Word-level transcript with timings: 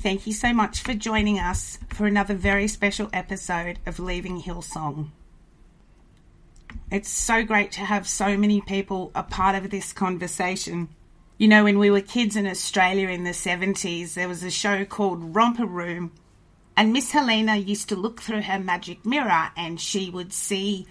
Thank 0.00 0.28
you 0.28 0.32
so 0.32 0.54
much 0.54 0.80
for 0.80 0.94
joining 0.94 1.40
us 1.40 1.76
for 1.88 2.06
another 2.06 2.34
very 2.34 2.68
special 2.68 3.10
episode 3.12 3.80
of 3.84 3.98
Leaving 3.98 4.40
Hillsong. 4.40 5.10
It's 6.88 7.08
so 7.08 7.42
great 7.42 7.72
to 7.72 7.80
have 7.80 8.06
so 8.06 8.36
many 8.36 8.60
people 8.60 9.10
a 9.12 9.24
part 9.24 9.56
of 9.56 9.70
this 9.70 9.92
conversation. 9.92 10.88
You 11.36 11.48
know, 11.48 11.64
when 11.64 11.80
we 11.80 11.90
were 11.90 12.00
kids 12.00 12.36
in 12.36 12.46
Australia 12.46 13.08
in 13.08 13.24
the 13.24 13.32
70s, 13.32 14.14
there 14.14 14.28
was 14.28 14.44
a 14.44 14.52
show 14.52 14.84
called 14.84 15.34
Romper 15.34 15.66
Room, 15.66 16.12
and 16.76 16.92
Miss 16.92 17.10
Helena 17.10 17.56
used 17.56 17.88
to 17.88 17.96
look 17.96 18.22
through 18.22 18.42
her 18.42 18.60
magic 18.60 19.04
mirror 19.04 19.50
and 19.56 19.80
she 19.80 20.10
would 20.10 20.32
see 20.32 20.86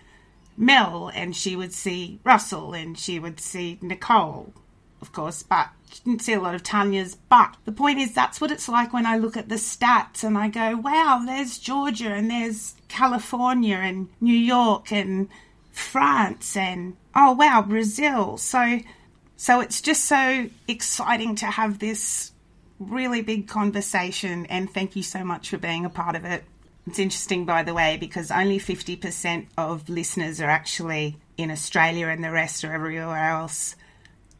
Mel 0.57 1.09
and 1.15 1.33
she 1.33 1.55
would 1.55 1.71
see 1.71 2.19
Russell 2.25 2.73
and 2.73 2.99
she 2.99 3.19
would 3.19 3.39
see 3.39 3.79
Nicole, 3.81 4.53
of 5.01 5.13
course, 5.13 5.43
but 5.43 5.69
didn't 6.03 6.21
see 6.21 6.33
a 6.33 6.41
lot 6.41 6.55
of 6.55 6.63
Tanya's. 6.63 7.15
But 7.15 7.55
the 7.65 7.71
point 7.71 7.99
is, 7.99 8.13
that's 8.13 8.41
what 8.41 8.51
it's 8.51 8.69
like 8.69 8.93
when 8.93 9.05
I 9.05 9.17
look 9.17 9.37
at 9.37 9.49
the 9.49 9.55
stats 9.55 10.23
and 10.23 10.37
I 10.37 10.49
go, 10.49 10.77
wow, 10.77 11.23
there's 11.25 11.57
Georgia 11.57 12.09
and 12.13 12.29
there's 12.29 12.75
California 12.87 13.77
and 13.77 14.09
New 14.21 14.37
York 14.37 14.91
and 14.91 15.29
France 15.71 16.57
and 16.57 16.97
oh 17.15 17.33
wow, 17.33 17.61
Brazil. 17.61 18.37
So 18.37 18.79
so 19.35 19.59
it's 19.59 19.81
just 19.81 20.05
so 20.05 20.49
exciting 20.67 21.35
to 21.35 21.45
have 21.45 21.79
this 21.79 22.31
really 22.79 23.21
big 23.21 23.47
conversation 23.47 24.45
and 24.47 24.71
thank 24.71 24.95
you 24.95 25.03
so 25.03 25.23
much 25.23 25.49
for 25.49 25.57
being 25.57 25.85
a 25.85 25.89
part 25.89 26.15
of 26.15 26.25
it. 26.25 26.43
It's 26.87 26.99
interesting 26.99 27.45
by 27.45 27.63
the 27.63 27.73
way 27.73 27.97
because 27.97 28.31
only 28.31 28.59
50% 28.59 29.47
of 29.57 29.89
listeners 29.89 30.41
are 30.41 30.49
actually 30.49 31.17
in 31.37 31.51
Australia 31.51 32.07
and 32.07 32.23
the 32.23 32.31
rest 32.31 32.63
are 32.63 32.73
everywhere 32.73 33.29
else. 33.29 33.75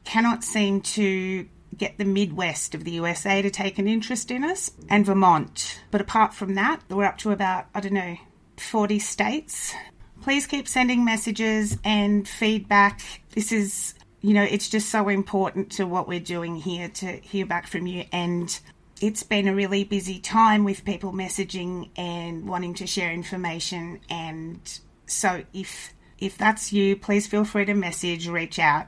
Cannot 0.07 0.43
seem 0.43 0.81
to 0.81 1.47
get 1.77 1.97
the 1.97 2.05
Midwest 2.05 2.73
of 2.73 2.83
the 2.83 2.91
USA 2.91 3.41
to 3.41 3.51
take 3.51 3.77
an 3.77 3.87
interest 3.87 4.31
in 4.31 4.43
us 4.43 4.71
and 4.89 5.05
Vermont. 5.05 5.81
But 5.91 6.01
apart 6.01 6.33
from 6.33 6.55
that, 6.55 6.81
we're 6.89 7.03
up 7.03 7.17
to 7.19 7.31
about, 7.31 7.67
I 7.75 7.81
don't 7.81 7.93
know, 7.93 8.15
40 8.57 8.99
states 8.99 9.75
please 10.27 10.45
keep 10.45 10.67
sending 10.67 11.05
messages 11.05 11.77
and 11.85 12.27
feedback. 12.27 13.01
This 13.31 13.53
is, 13.53 13.93
you 14.21 14.33
know, 14.33 14.43
it's 14.43 14.67
just 14.67 14.89
so 14.89 15.07
important 15.07 15.71
to 15.73 15.85
what 15.85 16.07
we're 16.07 16.19
doing 16.19 16.57
here 16.57 16.89
to 16.89 17.07
hear 17.17 17.45
back 17.45 17.67
from 17.67 17.87
you. 17.87 18.03
And 18.11 18.59
it's 18.99 19.23
been 19.23 19.47
a 19.47 19.55
really 19.55 19.85
busy 19.85 20.19
time 20.19 20.63
with 20.63 20.83
people 20.83 21.13
messaging 21.13 21.91
and 21.95 22.45
wanting 22.45 22.73
to 22.73 22.87
share 22.87 23.11
information. 23.11 24.01
And 24.09 24.59
so 25.05 25.43
if 25.53 25.93
if 26.19 26.37
that's 26.37 26.73
you, 26.73 26.97
please 26.97 27.27
feel 27.27 27.45
free 27.45 27.63
to 27.65 27.75
message, 27.75 28.27
reach 28.27 28.59
out, 28.59 28.87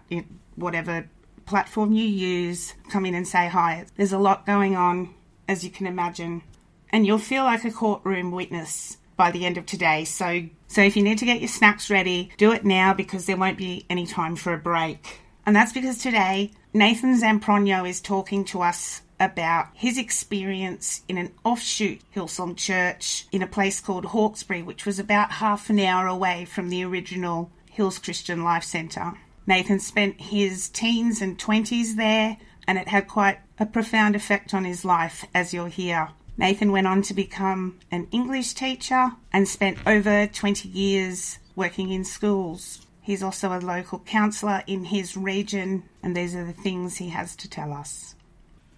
whatever 0.60 1.10
platform 1.46 1.94
you 1.94 2.06
use, 2.06 2.74
come 2.90 3.06
in 3.06 3.16
and 3.16 3.28
say 3.28 3.48
hi. 3.48 3.86
There's 3.98 4.14
a 4.14 4.20
lot 4.20 4.46
going 4.46 4.76
on, 4.76 5.14
as 5.48 5.64
you 5.64 5.72
can 5.72 5.88
imagine, 5.88 6.44
and 6.92 7.06
you'll 7.06 7.18
feel 7.18 7.44
like 7.44 7.66
a 7.66 7.72
courtroom 7.72 8.32
witness 8.32 8.98
by 9.18 9.32
the 9.32 9.46
end 9.46 9.58
of 9.58 9.66
today. 9.66 10.06
So, 10.06 10.44
so 10.68 10.82
if 10.82 10.96
you 10.96 11.04
need 11.04 11.18
to 11.18 11.26
get 11.26 11.42
your 11.42 11.50
snacks 11.50 11.90
ready, 11.90 12.30
do 12.38 12.52
it 12.52 12.64
now 12.64 12.94
because 12.94 13.26
there 13.26 13.36
won't 13.36 13.58
be 13.58 13.86
any 13.90 14.06
time 14.06 14.36
for 14.36 14.54
a 14.54 14.58
break. 14.58 15.20
And 15.46 15.56
that's 15.56 15.74
because 15.74 15.98
today 15.98 16.52
Nathan 16.74 17.20
Zamprogno 17.20 17.90
is 17.90 18.00
talking 18.00 18.46
to 18.46 18.62
us 18.62 19.02
about 19.20 19.68
his 19.74 19.98
experience 19.98 21.02
in 21.08 21.18
an 21.18 21.32
offshoot 21.44 22.00
Hillsong 22.16 22.56
church 22.56 23.28
in 23.32 23.42
a 23.42 23.48
place 23.48 23.82
called 23.82 24.06
Hawkesbury, 24.06 24.62
which 24.64 24.86
was 24.86 25.00
about 25.00 25.32
half 25.34 25.70
an 25.70 25.80
hour 25.80 26.08
away 26.08 26.46
from 26.46 26.70
the 26.70 26.86
original 26.86 27.52
Hills 27.70 28.00
Christian 28.00 28.44
Life 28.44 28.64
Centre. 28.64 29.18
Nathan 29.50 29.80
spent 29.80 30.22
his 30.22 30.70
teens 30.70 31.24
and 31.24 31.36
20s 31.36 31.96
there, 31.96 32.38
and 32.68 32.78
it 32.78 32.88
had 32.88 33.08
quite 33.08 33.40
a 33.58 33.66
profound 33.66 34.16
effect 34.16 34.54
on 34.54 34.64
his 34.64 34.86
life, 34.86 35.26
as 35.34 35.56
you'll 35.56 35.66
hear. 35.66 36.10
Nathan 36.38 36.72
went 36.72 36.86
on 36.86 37.02
to 37.02 37.16
become 37.16 37.80
an 37.90 38.08
English 38.12 38.54
teacher 38.54 39.12
and 39.34 39.48
spent 39.48 39.80
over 39.88 40.28
20 40.28 40.70
years 40.70 41.40
working 41.56 41.90
in 41.90 42.06
schools. 42.06 42.86
He's 43.02 43.24
also 43.24 43.52
a 43.52 43.60
local 43.60 43.98
counsellor 43.98 44.64
in 44.68 44.86
his 44.86 45.18
region, 45.18 45.84
and 46.04 46.16
these 46.16 46.36
are 46.36 46.46
the 46.46 46.54
things 46.54 46.98
he 46.98 47.10
has 47.10 47.36
to 47.38 47.50
tell 47.50 47.74
us. 47.74 48.14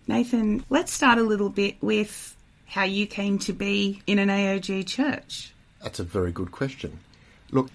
Nathan, 0.07 0.63
let's 0.69 0.94
start 0.94 1.19
a 1.19 1.24
little 1.24 1.50
bit 1.50 1.83
with 1.83 2.38
how 2.65 2.85
you 2.85 3.07
came 3.07 3.39
to 3.39 3.51
be 3.51 4.01
in 4.07 4.19
an 4.19 4.29
AOG 4.29 4.88
church. 4.88 5.53
That's 5.83 6.00
a 6.00 6.06
very 6.06 6.31
good 6.31 6.53
question. 6.53 7.01
Look, 7.51 7.69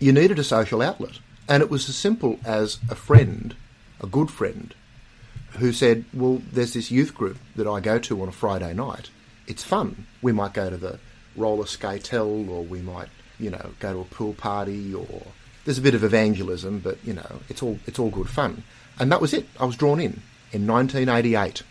you 0.00 0.12
needed 0.12 0.40
a 0.40 0.44
social 0.44 0.82
outlet, 0.82 1.20
and 1.48 1.62
it 1.62 1.70
was 1.70 1.88
as 1.88 1.96
simple 1.96 2.38
as 2.44 2.78
a 2.90 2.94
friend, 2.94 3.54
a 4.00 4.06
good 4.06 4.30
friend, 4.30 4.74
who 5.58 5.72
said, 5.72 6.04
Well, 6.12 6.42
there's 6.52 6.74
this 6.74 6.90
youth 6.90 7.14
group 7.14 7.38
that 7.54 7.66
I 7.66 7.80
go 7.80 7.98
to 7.98 8.22
on 8.22 8.28
a 8.28 8.32
Friday 8.32 8.74
night. 8.74 9.10
It's 9.46 9.62
fun. 9.62 10.06
We 10.22 10.32
might 10.32 10.54
go 10.54 10.70
to 10.70 10.76
the 10.76 10.98
roller 11.36 11.66
skatell, 11.66 12.48
or 12.48 12.64
we 12.64 12.80
might, 12.80 13.08
you 13.38 13.50
know, 13.50 13.70
go 13.78 13.92
to 13.92 14.00
a 14.00 14.04
pool 14.04 14.34
party, 14.34 14.92
or 14.94 15.22
there's 15.64 15.78
a 15.78 15.82
bit 15.82 15.94
of 15.94 16.04
evangelism, 16.04 16.80
but 16.80 16.98
you 17.04 17.12
know, 17.12 17.40
it's 17.48 17.62
all 17.62 17.78
it's 17.86 17.98
all 17.98 18.10
good 18.10 18.28
fun. 18.28 18.64
And 18.98 19.12
that 19.12 19.20
was 19.20 19.32
it. 19.32 19.46
I 19.60 19.64
was 19.64 19.76
drawn 19.76 20.00
in 20.00 20.22
in 20.52 20.66
1988, 20.66 21.62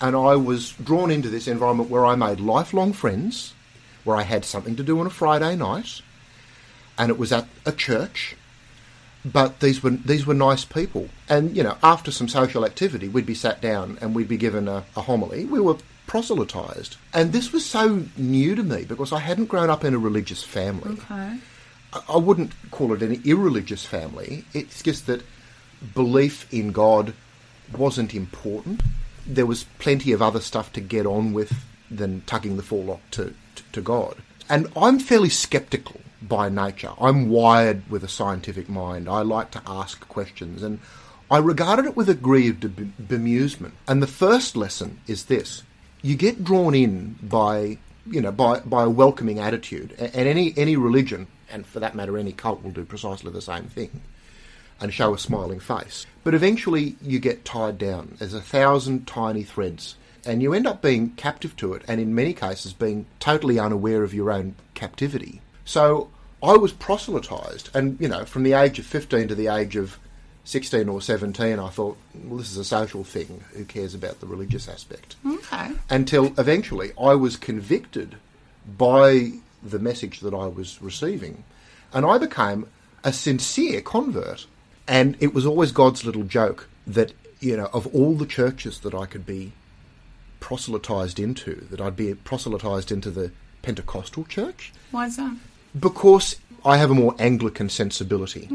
and 0.00 0.16
I 0.16 0.36
was 0.36 0.72
drawn 0.72 1.10
into 1.10 1.28
this 1.28 1.48
environment 1.48 1.90
where 1.90 2.04
I 2.04 2.14
made 2.14 2.40
lifelong 2.40 2.92
friends, 2.92 3.54
where 4.04 4.16
I 4.16 4.22
had 4.22 4.44
something 4.44 4.76
to 4.76 4.82
do 4.82 5.00
on 5.00 5.06
a 5.06 5.10
Friday 5.10 5.56
night, 5.56 6.02
and 6.98 7.10
it 7.10 7.18
was 7.18 7.32
at 7.32 7.48
a 7.64 7.72
church 7.72 8.36
but 9.32 9.60
these 9.60 9.82
were 9.82 9.90
these 9.90 10.26
were 10.26 10.34
nice 10.34 10.64
people. 10.64 11.08
And 11.28 11.56
you 11.56 11.62
know, 11.62 11.76
after 11.82 12.10
some 12.10 12.28
social 12.28 12.64
activity, 12.64 13.08
we'd 13.08 13.26
be 13.26 13.34
sat 13.34 13.60
down 13.60 13.98
and 14.00 14.14
we'd 14.14 14.28
be 14.28 14.36
given 14.36 14.68
a, 14.68 14.84
a 14.96 15.02
homily. 15.02 15.44
We 15.44 15.60
were 15.60 15.76
proselytized, 16.06 16.96
and 17.12 17.32
this 17.32 17.52
was 17.52 17.66
so 17.66 18.04
new 18.16 18.54
to 18.54 18.62
me 18.62 18.84
because 18.84 19.12
I 19.12 19.18
hadn't 19.20 19.46
grown 19.46 19.70
up 19.70 19.84
in 19.84 19.94
a 19.94 19.98
religious 19.98 20.42
family. 20.42 20.92
Okay. 20.92 21.14
I- 21.92 22.02
I 22.08 22.16
wouldn't 22.16 22.52
call 22.70 22.92
it 22.92 23.02
an 23.02 23.22
irreligious 23.24 23.84
family. 23.86 24.44
It's 24.52 24.82
just 24.82 25.06
that 25.06 25.22
belief 25.94 26.46
in 26.52 26.72
God 26.72 27.14
wasn't 27.76 28.14
important. 28.14 28.82
There 29.26 29.46
was 29.46 29.64
plenty 29.78 30.12
of 30.12 30.20
other 30.22 30.40
stuff 30.40 30.72
to 30.74 30.80
get 30.80 31.06
on 31.06 31.32
with 31.32 31.52
than 31.90 32.22
tugging 32.26 32.56
the 32.56 32.62
forelock 32.62 33.00
to, 33.12 33.34
to, 33.54 33.62
to 33.72 33.80
God. 33.80 34.16
And 34.48 34.70
I'm 34.76 34.98
fairly 34.98 35.28
skeptical 35.28 36.00
by 36.22 36.48
nature. 36.48 36.92
I'm 37.00 37.28
wired 37.28 37.88
with 37.90 38.04
a 38.04 38.08
scientific 38.08 38.68
mind. 38.68 39.08
I 39.08 39.22
like 39.22 39.50
to 39.52 39.62
ask 39.66 40.06
questions 40.08 40.62
and 40.62 40.80
I 41.30 41.38
regarded 41.38 41.86
it 41.86 41.96
with 41.96 42.08
a 42.08 42.14
degree 42.14 42.48
of 42.48 42.56
bemusement. 42.56 43.72
And 43.88 44.02
the 44.02 44.06
first 44.06 44.56
lesson 44.56 45.00
is 45.08 45.24
this. 45.24 45.64
You 46.02 46.14
get 46.14 46.44
drawn 46.44 46.74
in 46.74 47.18
by, 47.20 47.78
you 48.06 48.20
know, 48.20 48.30
by, 48.30 48.60
by 48.60 48.84
a 48.84 48.90
welcoming 48.90 49.40
attitude. 49.40 49.92
And 49.98 50.14
any, 50.14 50.54
any 50.56 50.76
religion, 50.76 51.26
and 51.50 51.66
for 51.66 51.80
that 51.80 51.96
matter 51.96 52.16
any 52.16 52.32
cult, 52.32 52.62
will 52.62 52.70
do 52.70 52.84
precisely 52.84 53.32
the 53.32 53.42
same 53.42 53.64
thing 53.64 54.02
and 54.80 54.94
show 54.94 55.14
a 55.14 55.18
smiling 55.18 55.58
face. 55.58 56.06
But 56.22 56.34
eventually 56.34 56.96
you 57.02 57.18
get 57.18 57.44
tied 57.44 57.78
down. 57.78 58.16
There's 58.18 58.34
a 58.34 58.40
thousand 58.40 59.06
tiny 59.06 59.42
threads. 59.42 59.96
And 60.24 60.42
you 60.42 60.52
end 60.52 60.66
up 60.66 60.82
being 60.82 61.10
captive 61.10 61.56
to 61.56 61.74
it, 61.74 61.82
and 61.86 62.00
in 62.00 62.14
many 62.14 62.34
cases 62.34 62.72
being 62.72 63.06
totally 63.20 63.58
unaware 63.58 64.02
of 64.02 64.12
your 64.12 64.30
own 64.30 64.56
captivity. 64.74 65.40
So 65.66 66.08
I 66.42 66.54
was 66.54 66.72
proselytized, 66.72 67.68
and 67.74 68.00
you 68.00 68.08
know, 68.08 68.24
from 68.24 68.44
the 68.44 68.54
age 68.54 68.78
of 68.78 68.86
15 68.86 69.28
to 69.28 69.34
the 69.34 69.48
age 69.48 69.76
of 69.76 69.98
16 70.44 70.88
or 70.88 71.02
17, 71.02 71.58
I 71.58 71.68
thought, 71.68 71.98
well, 72.14 72.38
this 72.38 72.50
is 72.50 72.56
a 72.56 72.64
social 72.64 73.02
thing. 73.04 73.44
Who 73.52 73.64
cares 73.64 73.94
about 73.94 74.20
the 74.20 74.26
religious 74.26 74.68
aspect? 74.68 75.16
Okay. 75.26 75.72
until 75.90 76.26
eventually 76.38 76.92
I 76.98 77.14
was 77.14 77.36
convicted 77.36 78.16
by 78.78 79.32
the 79.62 79.80
message 79.80 80.20
that 80.20 80.32
I 80.32 80.46
was 80.46 80.80
receiving, 80.80 81.44
and 81.92 82.06
I 82.06 82.16
became 82.16 82.68
a 83.04 83.12
sincere 83.12 83.82
convert. 83.82 84.46
And 84.88 85.16
it 85.18 85.34
was 85.34 85.44
always 85.44 85.72
God's 85.72 86.04
little 86.04 86.22
joke 86.22 86.68
that, 86.86 87.12
you 87.40 87.56
know, 87.56 87.68
of 87.72 87.92
all 87.92 88.14
the 88.14 88.24
churches 88.24 88.78
that 88.80 88.94
I 88.94 89.06
could 89.06 89.26
be 89.26 89.52
proselytized 90.38 91.18
into, 91.18 91.66
that 91.70 91.80
I'd 91.80 91.96
be 91.96 92.14
proselytized 92.14 92.92
into 92.92 93.10
the 93.10 93.32
Pentecostal 93.62 94.22
church 94.24 94.72
Why 94.92 95.06
is 95.06 95.16
that? 95.16 95.36
Because 95.78 96.36
I 96.64 96.78
have 96.78 96.90
a 96.90 96.94
more 96.94 97.14
Anglican 97.18 97.68
sensibility, 97.68 98.48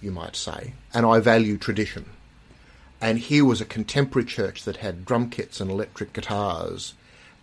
you 0.00 0.10
might 0.12 0.36
say, 0.36 0.74
and 0.94 1.04
I 1.04 1.18
value 1.20 1.58
tradition. 1.58 2.06
And 3.00 3.18
here 3.18 3.44
was 3.44 3.60
a 3.60 3.64
contemporary 3.64 4.26
church 4.26 4.62
that 4.62 4.76
had 4.76 5.04
drum 5.04 5.28
kits 5.28 5.60
and 5.60 5.70
electric 5.70 6.12
guitars 6.12 6.94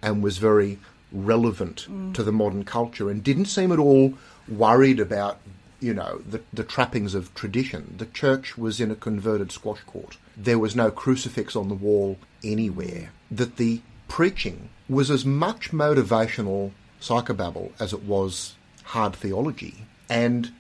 and 0.01 0.23
was 0.23 0.37
very 0.37 0.79
relevant 1.11 1.85
mm. 1.89 2.13
to 2.13 2.23
the 2.23 2.31
modern 2.31 2.63
culture 2.63 3.09
and 3.09 3.23
didn't 3.23 3.45
seem 3.45 3.71
at 3.71 3.79
all 3.79 4.13
worried 4.47 5.01
about, 5.01 5.39
you 5.81 5.93
know, 5.93 6.19
the, 6.19 6.41
the 6.53 6.63
trappings 6.63 7.13
of 7.13 7.33
tradition. 7.35 7.95
The 7.97 8.05
church 8.05 8.57
was 8.57 8.79
in 8.79 8.89
a 8.89 8.95
converted 8.95 9.51
squash 9.51 9.81
court. 9.81 10.17
There 10.37 10.59
was 10.59 10.77
no 10.77 10.91
crucifix 10.91 11.57
on 11.57 11.67
the 11.67 11.75
wall 11.75 12.17
anywhere. 12.41 13.11
That 13.29 13.57
the 13.57 13.81
preaching 14.07 14.69
was 14.87 15.11
as 15.11 15.25
much 15.25 15.71
motivational 15.71 16.71
psychobabble 17.01 17.71
as 17.79 17.91
it 17.91 18.03
was 18.03 18.55
hard 18.89 19.15
theology. 19.15 19.75
And 20.09 20.51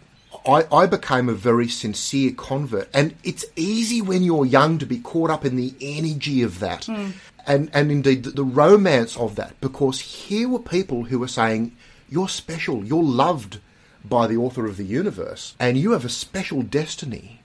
I, 0.45 0.65
I 0.71 0.85
became 0.85 1.29
a 1.29 1.33
very 1.33 1.67
sincere 1.67 2.31
convert. 2.31 2.87
And 2.93 3.15
it's 3.23 3.45
easy 3.55 4.01
when 4.01 4.23
you're 4.23 4.45
young 4.45 4.77
to 4.77 4.85
be 4.85 4.99
caught 4.99 5.31
up 5.31 5.45
in 5.45 5.55
the 5.55 5.73
energy 5.81 6.43
of 6.43 6.59
that. 6.59 6.85
Hmm. 6.85 7.11
And, 7.47 7.71
and 7.73 7.91
indeed 7.91 8.23
the, 8.23 8.31
the 8.31 8.43
romance 8.43 9.17
of 9.17 9.35
that, 9.35 9.59
because 9.59 9.99
here 9.99 10.47
were 10.47 10.59
people 10.59 11.05
who 11.05 11.17
were 11.17 11.27
saying, 11.27 11.75
You're 12.07 12.29
special, 12.29 12.85
you're 12.85 13.01
loved 13.03 13.59
by 14.05 14.27
the 14.27 14.37
author 14.37 14.65
of 14.67 14.77
the 14.77 14.85
universe, 14.85 15.55
and 15.59 15.77
you 15.77 15.91
have 15.91 16.05
a 16.05 16.09
special 16.09 16.61
destiny. 16.61 17.41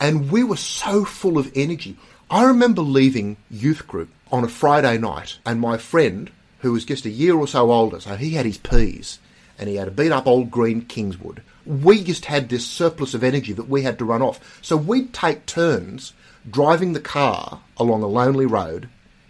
And 0.00 0.30
we 0.30 0.42
were 0.42 0.56
so 0.56 1.04
full 1.04 1.36
of 1.36 1.52
energy. 1.54 1.96
I 2.30 2.44
remember 2.44 2.80
leaving 2.80 3.36
youth 3.50 3.86
group 3.86 4.08
on 4.32 4.44
a 4.44 4.48
Friday 4.48 4.96
night, 4.96 5.38
and 5.44 5.60
my 5.60 5.76
friend, 5.76 6.30
who 6.60 6.72
was 6.72 6.86
just 6.86 7.04
a 7.04 7.10
year 7.10 7.36
or 7.36 7.46
so 7.46 7.70
older, 7.70 8.00
so 8.00 8.16
he 8.16 8.30
had 8.30 8.46
his 8.46 8.58
P's, 8.58 9.18
and 9.60 9.68
he 9.68 9.76
had 9.76 9.86
a 9.86 9.92
beat 9.92 10.10
up 10.10 10.26
old 10.26 10.50
green 10.50 10.80
Kingswood. 10.80 11.42
We 11.66 12.02
just 12.02 12.24
had 12.24 12.48
this 12.48 12.66
surplus 12.66 13.12
of 13.12 13.22
energy 13.22 13.52
that 13.52 13.68
we 13.68 13.82
had 13.82 13.98
to 13.98 14.06
run 14.06 14.22
off. 14.22 14.58
So 14.62 14.76
we'd 14.76 15.12
take 15.12 15.44
turns 15.44 16.14
driving 16.50 16.94
the 16.94 17.00
car 17.00 17.60
along 17.76 18.02
a 18.02 18.06
lonely 18.06 18.46
road 18.46 18.88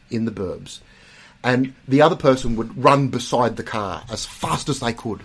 in 0.08 0.24
the 0.24 0.30
burbs, 0.30 0.78
and 1.42 1.74
the 1.88 2.00
other 2.00 2.14
person 2.14 2.54
would 2.56 2.82
run 2.82 3.08
beside 3.08 3.56
the 3.56 3.64
car 3.64 4.04
as 4.08 4.24
fast 4.24 4.68
as 4.68 4.78
they 4.78 4.92
could. 4.92 5.20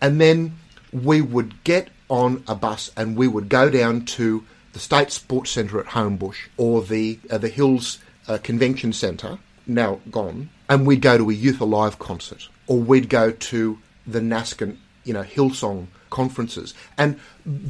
And 0.00 0.20
then 0.20 0.56
we 0.90 1.20
would 1.20 1.62
get 1.62 1.90
on 2.08 2.42
a 2.46 2.54
bus 2.54 2.90
and 2.96 3.16
we 3.16 3.28
would 3.28 3.48
go 3.48 3.68
down 3.68 4.04
to 4.04 4.44
the 4.72 4.78
State 4.78 5.10
Sports 5.10 5.50
Centre 5.50 5.80
at 5.80 5.86
Homebush 5.86 6.48
or 6.56 6.82
the 6.82 7.18
uh, 7.30 7.38
the 7.38 7.48
Hills 7.48 7.98
uh, 8.26 8.38
Convention 8.42 8.94
Centre, 8.94 9.38
now 9.66 10.00
gone, 10.10 10.48
and 10.70 10.86
we'd 10.86 11.02
go 11.02 11.18
to 11.18 11.28
a 11.28 11.34
Youth 11.34 11.60
Alive 11.60 11.98
concert 11.98 12.48
or 12.66 12.78
we'd 12.78 13.08
go 13.10 13.30
to 13.30 13.78
the 14.06 14.20
Naskin, 14.20 14.76
you 15.04 15.12
know, 15.12 15.22
Hillsong 15.22 15.86
conferences. 16.10 16.74
And 16.96 17.18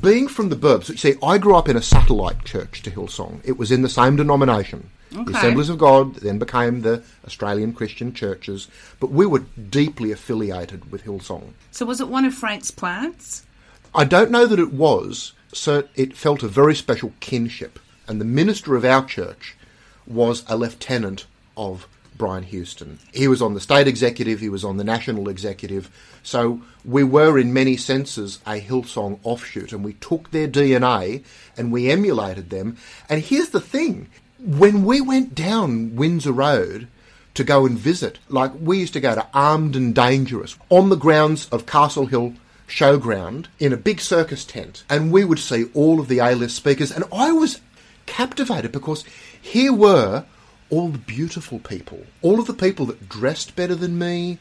being 0.01 0.29
from 0.29 0.49
the 0.49 0.57
burbs, 0.57 0.89
you 0.89 0.97
see, 0.97 1.15
I 1.23 1.39
grew 1.39 1.57
up 1.57 1.69
in 1.69 1.77
a 1.77 1.83
satellite 1.83 2.45
church 2.45 2.83
to 2.83 2.91
Hillsong. 2.91 3.41
It 3.45 3.59
was 3.59 3.71
in 3.71 3.83
the 3.83 3.89
same 3.89 4.17
denomination. 4.17 4.91
The 5.11 5.37
Assemblies 5.37 5.69
of 5.69 5.79
God 5.79 6.17
then 6.17 6.41
became 6.41 6.81
the 6.81 7.05
Australian 7.25 7.73
Christian 7.73 8.13
churches, 8.13 8.67
but 8.99 9.13
we 9.13 9.27
were 9.27 9.45
deeply 9.71 10.11
affiliated 10.11 10.91
with 10.91 11.05
Hillsong. 11.05 11.53
So 11.71 11.87
was 11.87 12.01
it 12.01 12.09
one 12.09 12.25
of 12.25 12.35
Frank's 12.35 12.73
plants? 12.73 13.47
I 13.95 14.05
don't 14.05 14.33
know 14.33 14.45
that 14.45 14.59
it 14.59 14.73
was, 14.73 15.33
so 15.53 15.85
it 15.95 16.17
felt 16.17 16.43
a 16.43 16.49
very 16.49 16.75
special 16.75 17.13
kinship. 17.21 17.79
And 18.09 18.21
the 18.21 18.25
minister 18.25 18.75
of 18.75 18.85
our 18.85 19.07
church 19.07 19.57
was 20.05 20.45
a 20.49 20.57
lieutenant 20.57 21.27
of 21.57 21.87
Brian 22.17 22.45
Houston. 22.45 22.99
He 23.13 23.29
was 23.29 23.43
on 23.43 23.55
the 23.55 23.61
state 23.61 23.89
executive, 23.89 24.41
he 24.41 24.49
was 24.49 24.65
on 24.65 24.77
the 24.77 24.85
national 24.85 25.29
executive. 25.29 25.91
So 26.23 26.63
we 26.85 27.05
were, 27.05 27.39
in 27.39 27.53
many 27.53 27.77
senses, 27.77 28.39
a 28.47 28.61
Hillsong 28.61 29.19
offshoot, 29.23 29.73
and 29.73 29.85
we 29.85 29.95
took 29.95 30.31
their 30.31 30.49
DNA 30.49 31.25
and 31.57 31.73
we 31.73 31.91
emulated 31.91 32.51
them. 32.51 32.77
And 33.09 33.23
here's 33.23 33.51
the 33.51 33.61
thing 33.61 34.09
when 34.39 34.85
we 34.85 35.01
went 35.01 35.35
down 35.35 35.97
Windsor 35.97 36.33
Road, 36.33 36.89
to 37.35 37.45
go 37.45 37.67
and 37.67 37.79
visit. 37.79 38.19
Like 38.29 38.53
we 38.59 38.79
used 38.79 38.93
to 38.95 39.01
go 39.01 39.15
to 39.15 39.27
Armed 39.35 39.77
and 39.77 39.95
Dangerous 39.95 40.57
on 40.71 40.89
the 40.89 40.97
grounds 40.97 41.49
of 41.51 41.67
Castle 41.67 42.07
Hill 42.07 42.35
Showground 42.69 43.47
in 43.59 43.73
a 43.73 43.77
big 43.77 44.01
circus 44.01 44.45
tent, 44.45 44.85
and 44.89 45.13
we 45.13 45.25
would 45.25 45.39
see 45.39 45.67
all 45.75 46.01
of 46.01 46.09
the 46.09 46.21
A-list 46.21 46.57
speakers, 46.57 46.91
and 46.91 47.05
I 47.13 47.31
was 47.33 47.61
captivated 48.07 48.73
because 48.73 49.05
here 49.41 49.73
were 49.73 50.25
all 50.71 50.89
the 50.89 50.99
beautiful 50.99 51.59
people, 51.59 52.05
all 52.23 52.39
of 52.41 52.47
the 52.47 52.55
people 52.55 52.87
that 52.87 53.09
dressed 53.09 53.55
better 53.57 53.75
than 53.75 53.99
me, 53.99 54.39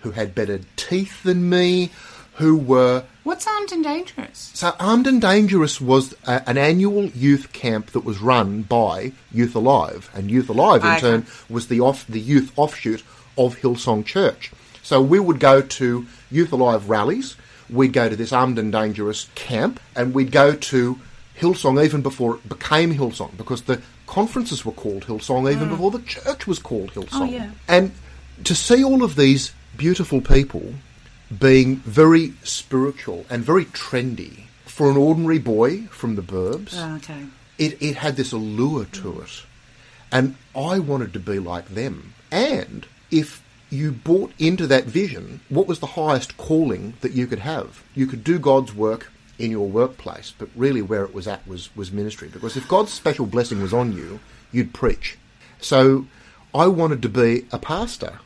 who 0.00 0.10
had 0.12 0.34
better 0.34 0.60
teeth 0.76 1.22
than 1.22 1.48
me, 1.48 1.90
who 2.34 2.56
were 2.56 3.04
What's 3.24 3.46
armed 3.46 3.72
and 3.72 3.84
dangerous? 3.84 4.50
so 4.54 4.74
Armed 4.80 5.06
and 5.06 5.20
Dangerous 5.20 5.80
was 5.80 6.14
a, 6.26 6.42
an 6.48 6.58
annual 6.58 7.04
youth 7.06 7.52
camp 7.52 7.90
that 7.92 8.04
was 8.04 8.18
run 8.20 8.62
by 8.62 9.12
Youth 9.32 9.54
Alive, 9.54 10.10
and 10.14 10.30
Youth 10.30 10.48
Alive 10.48 10.82
in 10.82 10.90
Okay. 10.92 11.00
turn 11.00 11.26
was 11.48 11.68
the 11.68 11.80
off 11.80 12.06
the 12.06 12.18
youth 12.20 12.52
offshoot 12.56 13.02
of 13.38 13.58
Hillsong 13.60 14.04
Church. 14.04 14.50
So 14.82 15.00
we 15.00 15.20
would 15.20 15.38
go 15.40 15.60
to 15.60 16.06
Youth 16.30 16.52
Alive 16.52 16.88
rallies, 16.88 17.36
we'd 17.70 17.92
go 17.92 18.08
to 18.08 18.16
this 18.16 18.32
Armed 18.32 18.58
and 18.58 18.72
Dangerous 18.72 19.28
camp, 19.34 19.78
and 19.94 20.12
we'd 20.14 20.32
go 20.32 20.54
to 20.54 20.98
Hillsong 21.38 21.82
even 21.84 22.02
before 22.02 22.36
it 22.36 22.48
became 22.48 22.94
Hillsong, 22.94 23.36
because 23.36 23.62
the 23.62 23.80
conferences 24.12 24.62
were 24.62 24.72
called 24.72 25.06
Hillsong 25.06 25.50
even 25.50 25.68
mm. 25.68 25.70
before 25.70 25.90
the 25.90 26.02
church 26.02 26.46
was 26.46 26.58
called 26.58 26.92
Hillsong. 26.92 27.22
Oh, 27.22 27.24
yeah. 27.24 27.50
And 27.66 27.92
to 28.44 28.54
see 28.54 28.84
all 28.84 29.02
of 29.02 29.16
these 29.16 29.52
beautiful 29.78 30.20
people 30.20 30.74
being 31.38 31.76
very 31.76 32.34
spiritual 32.42 33.24
and 33.30 33.42
very 33.42 33.64
trendy 33.64 34.44
for 34.66 34.90
an 34.90 34.98
ordinary 34.98 35.38
boy 35.38 35.84
from 35.86 36.16
the 36.16 36.22
burbs, 36.22 36.74
Oh, 36.74 36.96
okay. 36.96 37.24
it, 37.56 37.80
it 37.80 37.96
had 37.96 38.16
this 38.16 38.32
allure 38.32 38.84
to 38.84 39.12
mm. 39.12 39.24
it. 39.24 39.46
And 40.10 40.36
I 40.54 40.78
wanted 40.78 41.14
to 41.14 41.18
be 41.18 41.38
like 41.38 41.68
them. 41.68 42.12
And 42.30 42.86
if 43.10 43.42
you 43.70 43.92
bought 43.92 44.32
into 44.38 44.66
that 44.66 44.84
vision, 44.84 45.40
what 45.48 45.66
was 45.66 45.78
the 45.78 45.86
highest 45.86 46.36
calling 46.36 46.92
that 47.00 47.12
you 47.12 47.26
could 47.26 47.38
have? 47.38 47.82
You 47.94 48.06
could 48.06 48.22
do 48.22 48.38
God's 48.38 48.74
work 48.74 49.10
in 49.42 49.50
your 49.50 49.68
workplace, 49.68 50.32
but 50.38 50.48
really 50.54 50.80
where 50.80 51.04
it 51.04 51.12
was 51.12 51.26
at 51.26 51.46
was, 51.48 51.74
was 51.74 51.90
ministry. 51.90 52.28
Because 52.32 52.56
if 52.56 52.68
God's 52.68 52.92
special 52.92 53.26
blessing 53.26 53.60
was 53.60 53.74
on 53.74 53.92
you, 53.92 54.20
you'd 54.52 54.72
preach. 54.72 55.18
So 55.60 56.06
I 56.54 56.68
wanted 56.68 57.02
to 57.02 57.08
be 57.08 57.46
a 57.50 57.58
pastor. 57.58 58.20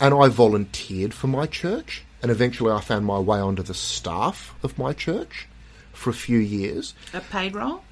And 0.00 0.12
I 0.14 0.28
volunteered 0.28 1.12
for 1.14 1.26
my 1.28 1.46
church, 1.46 2.04
and 2.22 2.30
eventually 2.30 2.72
I 2.72 2.80
found 2.80 3.04
my 3.04 3.18
way 3.18 3.38
onto 3.38 3.62
the 3.62 3.74
staff 3.74 4.54
of 4.62 4.78
my 4.78 4.94
church 4.94 5.46
for 5.92 6.08
a 6.08 6.14
few 6.14 6.38
years. 6.38 6.94
A 7.12 7.20
paid 7.20 7.54
role? 7.54 7.82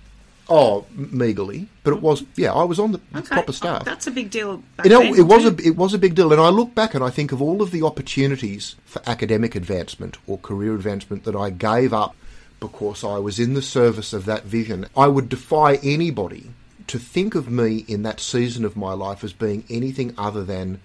Oh, 0.49 0.87
meagerly, 0.91 1.69
but 1.85 1.93
it 1.93 2.01
was. 2.01 2.25
Yeah, 2.35 2.55
I 2.55 2.65
was 2.65 2.79
on 2.79 2.93
the 2.93 3.01
Okay. 3.15 3.27
proper 3.27 3.51
oh, 3.51 3.53
staff. 3.53 3.85
That's 3.85 4.07
a 4.07 4.11
big 4.11 4.31
deal. 4.31 4.63
You 4.83 4.91
know, 4.91 5.03
it 5.03 5.27
was 5.27 5.43
too. 5.43 5.49
a 5.63 5.69
it 5.69 5.77
was 5.77 5.93
a 5.93 5.99
big 5.99 6.15
deal, 6.15 6.33
and 6.33 6.41
I 6.41 6.49
look 6.49 6.75
back 6.75 6.95
and 6.95 7.05
I 7.05 7.11
think 7.11 7.33
of 7.33 7.43
all 7.43 7.61
of 7.61 7.71
the 7.71 7.83
opportunities 7.83 8.75
for 8.87 9.03
academic 9.07 9.55
advancement 9.55 10.17
or 10.27 10.39
career 10.39 10.75
advancement 10.75 11.25
that 11.25 11.37
I 11.37 11.51
gave 11.51 11.93
up 11.93 12.17
because 12.61 13.05
I 13.05 13.19
was 13.19 13.39
in 13.39 13.55
the 13.55 13.63
service 13.63 14.13
of 14.13 14.25
that 14.25 14.45
vision. 14.45 14.87
I 14.97 15.07
would 15.09 15.29
defy 15.29 15.77
anybody 15.77 16.51
to 16.89 16.99
think 16.99 17.35
of 17.35 17.51
me 17.51 17.85
in 17.87 18.03
that 18.03 18.21
season 18.21 18.65
of 18.65 18.77
my 18.77 18.93
life 18.93 19.23
as 19.23 19.33
being 19.33 19.65
anything 19.69 20.15
other 20.17 20.43
than 20.45 20.81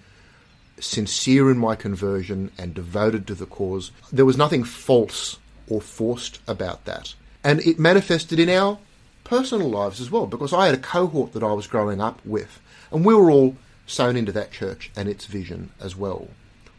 sincere 0.78 1.50
in 1.50 1.58
my 1.58 1.74
conversion 1.74 2.50
and 2.58 2.74
devoted 2.74 3.26
to 3.26 3.34
the 3.34 3.46
cause. 3.46 3.90
There 4.12 4.26
was 4.26 4.36
nothing 4.36 4.64
false 4.64 5.38
or 5.68 5.80
forced 5.80 6.40
about 6.46 6.84
that. 6.84 7.14
And 7.42 7.60
it 7.60 7.78
manifested 7.78 8.38
in 8.38 8.48
our 8.50 8.78
personal 9.22 9.70
lives 9.70 10.00
as 10.00 10.10
well, 10.10 10.26
because 10.26 10.52
I 10.52 10.66
had 10.66 10.74
a 10.74 10.78
cohort 10.78 11.32
that 11.32 11.42
I 11.42 11.52
was 11.52 11.66
growing 11.66 12.00
up 12.00 12.20
with, 12.24 12.60
and 12.90 13.04
we 13.04 13.14
were 13.14 13.30
all 13.30 13.56
sewn 13.86 14.16
into 14.16 14.32
that 14.32 14.52
church 14.52 14.90
and 14.96 15.08
its 15.08 15.26
vision 15.26 15.70
as 15.80 15.96
well. 15.96 16.28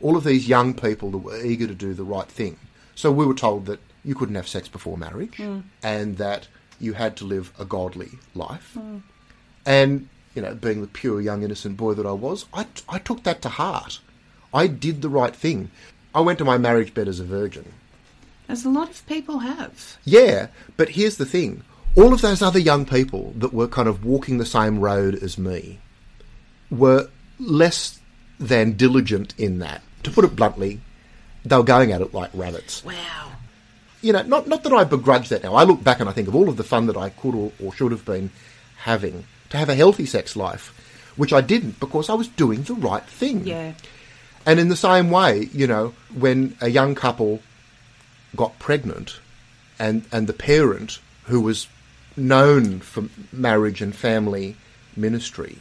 All 0.02 0.16
of 0.16 0.24
these 0.24 0.48
young 0.48 0.74
people 0.74 1.10
that 1.12 1.18
were 1.20 1.44
eager 1.44 1.66
to 1.66 1.74
do 1.74 1.94
the 1.94 2.04
right 2.04 2.28
thing. 2.28 2.58
So 2.94 3.12
we 3.12 3.26
were 3.26 3.34
told 3.34 3.66
that 3.66 3.80
you 4.06 4.16
couldn't 4.16 4.36
have 4.36 4.48
sex 4.48 4.68
before 4.68 4.98
marriage 4.98 5.38
mm. 5.38 5.64
and 5.84 6.18
that 6.18 6.48
you 6.80 6.94
had 6.94 7.18
to 7.18 7.26
live 7.26 7.52
a 7.60 7.66
godly 7.66 8.12
life. 8.34 8.76
Mm. 8.78 9.02
And, 9.66 10.08
you 10.36 10.42
know, 10.42 10.54
being 10.54 10.82
the 10.82 10.88
pure 10.88 11.20
young 11.20 11.44
innocent 11.44 11.76
boy 11.76 11.96
that 11.96 12.06
I 12.06 12.12
was, 12.12 12.46
I, 12.54 12.68
I 12.88 13.00
took 13.00 13.24
that 13.24 13.42
to 13.42 13.50
heart. 13.50 14.00
I 14.54 14.68
did 14.68 15.02
the 15.02 15.10
right 15.10 15.36
thing. 15.36 15.72
I 16.14 16.22
went 16.22 16.38
to 16.38 16.46
my 16.46 16.58
marriage 16.58 16.94
bed 16.94 17.08
as 17.08 17.20
a 17.20 17.26
virgin. 17.26 17.74
As 18.48 18.64
a 18.64 18.70
lot 18.70 18.90
of 18.90 19.06
people 19.08 19.40
have. 19.40 19.98
Yeah, 20.06 20.48
but 20.78 20.90
here's 20.90 21.18
the 21.18 21.26
thing. 21.26 21.64
All 21.98 22.14
of 22.14 22.22
those 22.22 22.42
other 22.42 22.60
young 22.60 22.86
people 22.86 23.34
that 23.38 23.54
were 23.54 23.68
kind 23.68 23.88
of 23.88 24.06
walking 24.06 24.38
the 24.38 24.46
same 24.46 24.80
road 24.80 25.16
as 25.16 25.38
me 25.38 25.80
were 26.70 27.10
less 27.40 28.00
than 28.40 28.74
diligent 28.74 29.34
in 29.38 29.60
that. 29.60 29.82
To 30.04 30.12
put 30.12 30.26
it 30.26 30.36
bluntly, 30.36 30.82
they 31.44 31.58
were 31.58 31.64
going 31.64 31.92
at 31.92 32.02
it 32.02 32.14
like 32.14 32.30
rabbits. 32.34 32.84
Wow. 32.84 33.32
You 34.06 34.14
know, 34.14 34.22
not, 34.22 34.48
not 34.48 34.62
that 34.62 34.72
I 34.72 34.84
begrudge 34.84 35.30
that 35.30 35.42
now. 35.42 35.56
I 35.56 35.64
look 35.64 35.84
back 35.84 36.00
and 36.00 36.08
I 36.08 36.12
think 36.12 36.28
of 36.28 36.36
all 36.36 36.48
of 36.48 36.58
the 36.58 36.64
fun 36.64 36.86
that 36.86 36.96
I 36.96 37.10
could 37.10 37.34
or, 37.34 37.52
or 37.60 37.74
should 37.74 37.92
have 37.92 38.06
been 38.06 38.30
having 38.78 39.26
to 39.50 39.58
have 39.58 39.68
a 39.68 39.74
healthy 39.74 40.06
sex 40.06 40.36
life, 40.36 40.66
which 41.16 41.34
I 41.34 41.42
didn't 41.42 41.80
because 41.80 42.08
I 42.08 42.14
was 42.14 42.28
doing 42.28 42.62
the 42.62 42.76
right 42.76 43.04
thing. 43.04 43.48
Yeah. 43.48 43.74
And 44.46 44.60
in 44.60 44.70
the 44.70 44.76
same 44.76 45.10
way, 45.10 45.50
you 45.52 45.66
know, 45.66 45.96
when 46.14 46.56
a 46.62 46.70
young 46.70 46.94
couple 46.94 47.42
got 48.36 48.60
pregnant 48.60 49.20
and, 49.80 50.06
and 50.12 50.28
the 50.28 50.34
parent, 50.34 51.00
who 51.24 51.42
was 51.42 51.68
known 52.16 52.82
for 52.82 53.06
marriage 53.32 53.82
and 53.82 53.96
family 53.96 54.56
ministry 54.96 55.58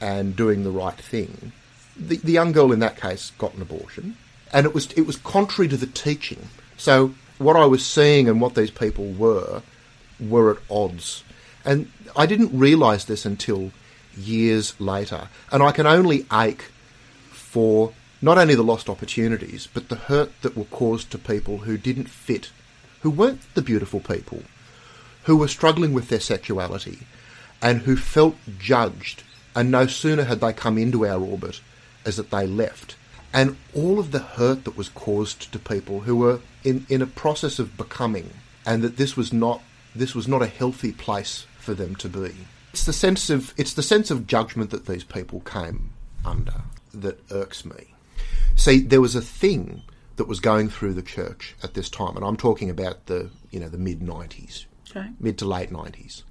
and 0.00 0.34
doing 0.34 0.64
the 0.64 0.72
right 0.72 0.98
thing, 0.98 1.52
the, 1.96 2.16
the 2.16 2.32
young 2.32 2.50
girl 2.50 2.72
in 2.72 2.80
that 2.80 3.00
case 3.00 3.30
got 3.38 3.54
an 3.54 3.62
abortion. 3.62 4.16
And 4.52 4.66
it 4.66 4.74
was, 4.74 4.90
it 4.94 5.02
was 5.02 5.14
contrary 5.14 5.68
to 5.68 5.76
the 5.76 5.86
teaching. 5.86 6.48
So 6.76 7.14
what 7.38 7.56
I 7.56 7.66
was 7.66 7.84
seeing 7.84 8.28
and 8.28 8.40
what 8.40 8.54
these 8.54 8.70
people 8.70 9.06
were 9.12 9.62
were 10.20 10.52
at 10.52 10.62
odds. 10.70 11.24
And 11.64 11.90
I 12.16 12.26
didn't 12.26 12.56
realise 12.56 13.04
this 13.04 13.24
until 13.24 13.72
years 14.16 14.78
later. 14.80 15.28
And 15.50 15.62
I 15.62 15.72
can 15.72 15.86
only 15.86 16.26
ache 16.32 16.66
for 17.30 17.92
not 18.22 18.38
only 18.38 18.54
the 18.54 18.62
lost 18.62 18.88
opportunities, 18.88 19.68
but 19.72 19.88
the 19.88 19.96
hurt 19.96 20.30
that 20.42 20.56
were 20.56 20.64
caused 20.64 21.10
to 21.10 21.18
people 21.18 21.58
who 21.58 21.76
didn't 21.76 22.08
fit, 22.08 22.50
who 23.00 23.10
weren't 23.10 23.42
the 23.54 23.62
beautiful 23.62 24.00
people, 24.00 24.42
who 25.24 25.36
were 25.36 25.48
struggling 25.48 25.92
with 25.92 26.08
their 26.08 26.20
sexuality, 26.20 27.00
and 27.60 27.82
who 27.82 27.96
felt 27.96 28.36
judged. 28.58 29.22
And 29.54 29.70
no 29.70 29.86
sooner 29.86 30.24
had 30.24 30.40
they 30.40 30.52
come 30.52 30.78
into 30.78 31.06
our 31.06 31.20
orbit 31.20 31.60
as 32.04 32.16
that 32.16 32.30
they 32.30 32.46
left. 32.46 32.96
And 33.34 33.56
all 33.74 33.98
of 33.98 34.12
the 34.12 34.20
hurt 34.20 34.64
that 34.64 34.76
was 34.76 34.88
caused 34.88 35.52
to 35.52 35.58
people 35.58 36.00
who 36.00 36.16
were 36.16 36.40
in, 36.62 36.86
in 36.88 37.02
a 37.02 37.06
process 37.06 37.58
of 37.58 37.76
becoming, 37.76 38.30
and 38.64 38.80
that 38.82 38.96
this 38.96 39.16
was 39.16 39.32
not 39.32 39.60
this 39.94 40.14
was 40.14 40.26
not 40.26 40.42
a 40.42 40.46
healthy 40.46 40.92
place 40.92 41.46
for 41.58 41.74
them 41.74 41.94
to 41.96 42.08
be. 42.08 42.32
It's 42.72 42.84
the 42.84 42.92
sense 42.92 43.30
of 43.30 43.52
it's 43.56 43.74
the 43.74 43.82
sense 43.82 44.10
of 44.10 44.26
judgment 44.26 44.70
that 44.70 44.86
these 44.86 45.04
people 45.04 45.40
came 45.40 45.90
under 46.24 46.62
that 46.92 47.20
irks 47.32 47.64
me. 47.64 47.94
See, 48.56 48.80
there 48.80 49.00
was 49.00 49.16
a 49.16 49.20
thing 49.20 49.82
that 50.16 50.28
was 50.28 50.38
going 50.38 50.68
through 50.68 50.94
the 50.94 51.02
church 51.02 51.56
at 51.62 51.74
this 51.74 51.90
time, 51.90 52.16
and 52.16 52.24
I'm 52.24 52.36
talking 52.36 52.70
about 52.70 53.06
the 53.06 53.30
you 53.50 53.58
know 53.58 53.68
the 53.68 53.78
mid 53.78 54.00
'90s, 54.00 54.66
Okay. 54.90 55.08
mid 55.18 55.38
to 55.38 55.44
late 55.44 55.70
'90s. 55.70 56.22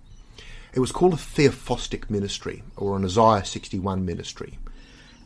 It 0.74 0.79
was 0.79 0.91
called 0.93 1.13
a 1.13 1.17
theophostic 1.17 2.10
ministry 2.10 2.63
or 2.77 2.95
an 2.95 3.03
Isaiah 3.05 3.45
61 3.45 4.05
ministry, 4.05 4.57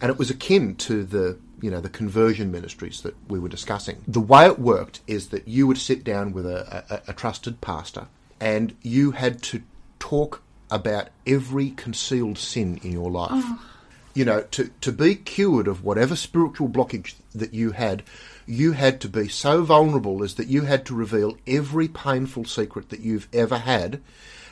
and 0.02 0.10
it 0.10 0.18
was 0.18 0.30
akin 0.30 0.76
to 0.76 1.04
the 1.04 1.38
you 1.62 1.72
know 1.72 1.82
the 1.82 1.90
conversion 1.90 2.52
ministries 2.52 3.02
that 3.02 3.16
we 3.30 3.40
were 3.40 3.50
discussing. 3.50 4.04
The 4.08 4.20
way 4.20 4.46
it 4.46 4.60
worked 4.60 5.02
is 5.08 5.30
that 5.30 5.48
you 5.48 5.68
would 5.68 5.78
sit 5.78 6.04
down 6.04 6.34
with 6.34 6.46
a, 6.46 6.86
a, 6.90 7.12
a 7.12 7.14
trusted 7.14 7.62
pastor, 7.62 8.08
and 8.40 8.76
you 8.82 9.12
had 9.12 9.42
to 9.44 9.64
talk 10.00 10.42
about 10.70 11.10
every 11.26 11.72
concealed 11.72 12.38
sin 12.38 12.80
in 12.84 12.92
your 12.92 13.10
life 13.10 13.46
you 14.18 14.26
know, 14.26 14.42
to, 14.50 14.72
to 14.82 14.92
be 14.92 15.14
cured 15.14 15.68
of 15.68 15.84
whatever 15.84 16.16
spiritual 16.16 16.68
blockage 16.68 17.14
that 17.36 17.54
you 17.54 17.74
had, 17.74 18.02
you 18.48 18.72
had 18.72 19.00
to 19.00 19.08
be 19.08 19.28
so 19.28 19.62
vulnerable 19.62 20.24
as 20.24 20.34
that 20.34 20.48
you 20.48 20.64
had 20.64 20.88
to 20.88 20.96
reveal 20.96 21.38
every 21.46 21.88
painful 21.88 22.44
secret 22.44 22.90
that 22.90 23.02
you've 23.02 23.28
ever 23.32 23.60
had, 23.60 24.02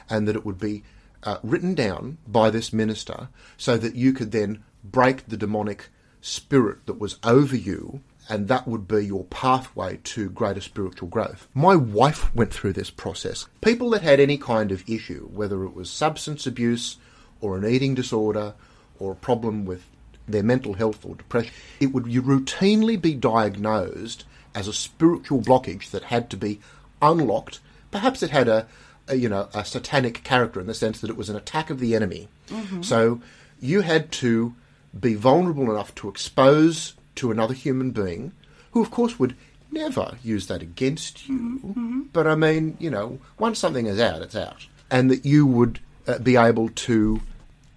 and 0.08 0.28
that 0.28 0.36
it 0.36 0.46
would 0.46 0.60
be 0.60 0.84
uh, 1.24 1.40
written 1.42 1.74
down 1.74 2.20
by 2.28 2.52
this 2.52 2.72
minister 2.72 3.28
so 3.58 3.76
that 3.76 3.96
you 3.96 4.14
could 4.14 4.32
then 4.32 4.64
break 4.84 5.26
the 5.28 5.36
demonic 5.36 5.90
spirit 6.26 6.86
that 6.88 7.00
was 7.00 7.18
over 7.24 7.56
you. 7.56 8.02
And 8.28 8.48
that 8.48 8.68
would 8.68 8.88
be 8.88 9.06
your 9.06 9.26
pathway 9.26 10.00
to 10.04 10.32
greater 10.32 10.60
spiritual 10.60 11.08
growth. 11.08 11.48
My 11.54 11.76
wife 11.76 12.34
went 12.34 12.52
through 12.52 12.74
this 12.74 12.90
process. 12.90 13.48
People 13.62 13.92
that 13.92 14.02
had 14.02 14.20
any 14.20 14.40
kind 14.40 14.72
of 14.72 14.84
issue, 14.90 15.30
whether 15.32 15.64
it 15.64 15.76
was 15.76 15.92
substance 15.92 16.48
abuse 16.48 16.98
or 17.40 17.56
an 17.56 17.66
eating 17.66 17.94
disorder 17.94 18.56
or 18.98 19.12
a 19.12 19.16
problem 19.16 19.64
with 19.64 19.86
their 20.28 20.42
mental 20.42 20.74
health 20.74 21.06
or 21.06 21.14
depression, 21.14 21.54
it 21.80 21.94
would 21.94 22.06
routinely 22.06 23.00
be 23.00 23.14
diagnosed 23.14 24.26
as 24.56 24.68
a 24.68 24.74
spiritual 24.74 25.42
blockage 25.42 25.92
that 25.92 26.06
had 26.06 26.32
to 26.32 26.38
be 26.38 26.60
unlocked. 27.04 27.60
Perhaps 27.92 28.24
it 28.24 28.32
had 28.32 28.48
a, 28.48 28.66
a 29.08 29.16
you 29.16 29.30
know 29.30 29.50
a 29.54 29.64
satanic 29.64 30.24
character 30.24 30.60
in 30.60 30.66
the 30.66 30.74
sense 30.74 31.00
that 31.02 31.12
it 31.12 31.18
was 31.18 31.30
an 31.30 31.36
attack 31.36 31.70
of 31.70 31.80
the 31.80 31.94
enemy. 31.94 32.28
Mm-hmm. 32.48 32.82
So 32.82 33.22
you 33.62 33.82
had 33.82 34.12
to 34.14 34.56
be 35.00 35.14
vulnerable 35.14 35.72
enough 35.72 35.94
to 35.96 36.10
expose 36.10 36.94
to 37.16 37.32
another 37.32 37.54
human 37.54 37.92
being, 37.92 38.32
who 38.72 38.82
of 38.82 38.92
course 38.92 39.20
would 39.20 39.36
never 39.72 40.18
use 40.24 40.48
that 40.48 40.62
against 40.62 41.28
you. 41.28 42.08
But 42.14 42.28
I 42.28 42.36
mean, 42.36 42.78
you 42.80 42.90
know, 42.90 43.20
once 43.40 43.60
something 43.60 43.86
is 43.86 44.00
out, 44.00 44.22
it's 44.22 44.36
out, 44.36 44.68
and 44.90 45.10
that 45.12 45.26
you 45.26 45.46
would 45.46 45.80
uh, 46.08 46.20
be 46.20 46.38
able 46.38 46.70
to 46.70 47.22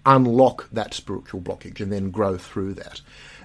unlock 0.05 0.69
that 0.71 0.93
spiritual 0.93 1.41
blockage 1.41 1.79
and 1.79 1.91
then 1.91 2.11
grow 2.11 2.37
through 2.37 2.73
that. 2.75 3.01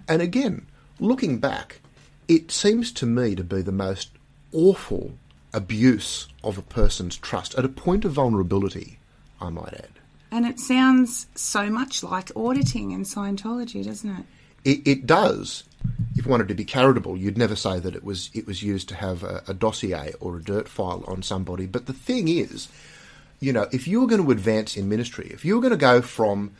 And 0.08 0.22
again, 0.22 0.66
looking 1.00 1.38
back, 1.38 1.80
it 2.28 2.50
seems 2.50 2.92
to 2.92 3.06
me 3.06 3.34
to 3.34 3.44
be 3.44 3.62
the 3.62 3.72
most 3.72 4.10
awful 4.52 5.14
abuse 5.52 6.28
of 6.42 6.58
a 6.58 6.62
person's 6.62 7.16
trust 7.16 7.54
at 7.56 7.64
a 7.64 7.68
point 7.68 8.04
of 8.04 8.12
vulnerability, 8.12 8.98
I 9.40 9.50
might 9.50 9.74
add. 9.74 9.93
And 10.34 10.46
it 10.46 10.58
sounds 10.58 11.28
so 11.36 11.70
much 11.70 12.02
like 12.02 12.32
auditing 12.34 12.90
in 12.90 13.04
Scientology, 13.04 13.84
doesn't 13.84 14.10
it? 14.10 14.26
It, 14.64 14.88
it 14.88 15.06
does. 15.06 15.62
If 16.16 16.26
you 16.26 16.30
wanted 16.30 16.48
to 16.48 16.54
be 16.54 16.64
charitable, 16.64 17.16
you'd 17.16 17.38
never 17.38 17.54
say 17.54 17.78
that 17.78 17.94
it 17.94 18.02
was 18.02 18.30
it 18.34 18.44
was 18.44 18.60
used 18.60 18.88
to 18.88 18.96
have 18.96 19.22
a, 19.22 19.44
a 19.46 19.54
dossier 19.54 20.12
or 20.18 20.36
a 20.36 20.42
dirt 20.42 20.68
file 20.68 21.04
on 21.06 21.22
somebody. 21.22 21.66
But 21.66 21.86
the 21.86 21.92
thing 21.92 22.26
is, 22.26 22.66
you 23.38 23.52
know, 23.52 23.68
if 23.70 23.86
you 23.86 24.00
were 24.00 24.08
going 24.08 24.24
to 24.24 24.32
advance 24.32 24.76
in 24.76 24.88
ministry, 24.88 25.30
if 25.32 25.44
you 25.44 25.54
were 25.54 25.60
going 25.60 25.70
to 25.70 25.76
go 25.76 26.02
from 26.02 26.50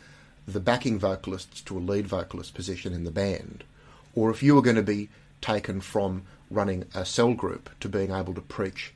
the 0.47 0.61
backing 0.61 0.97
vocalists 0.97 1.59
to 1.63 1.77
a 1.77 1.79
lead 1.79 2.07
vocalist 2.07 2.53
position 2.53 2.93
in 2.93 3.03
the 3.03 3.11
band, 3.11 3.65
or 4.13 4.31
if 4.31 4.41
you 4.41 4.55
were 4.55 4.61
going 4.61 4.77
to 4.77 4.83
be 4.83 5.09
taken 5.41 5.81
from 5.81 6.23
running 6.49 6.85
a 6.95 7.03
cell 7.03 7.33
group 7.33 7.69
to 7.81 7.89
being 7.89 8.11
able 8.11 8.35
to 8.35 8.41
preach 8.41 8.93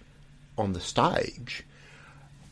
on 0.58 0.72
the 0.72 0.80
stage, 0.80 1.66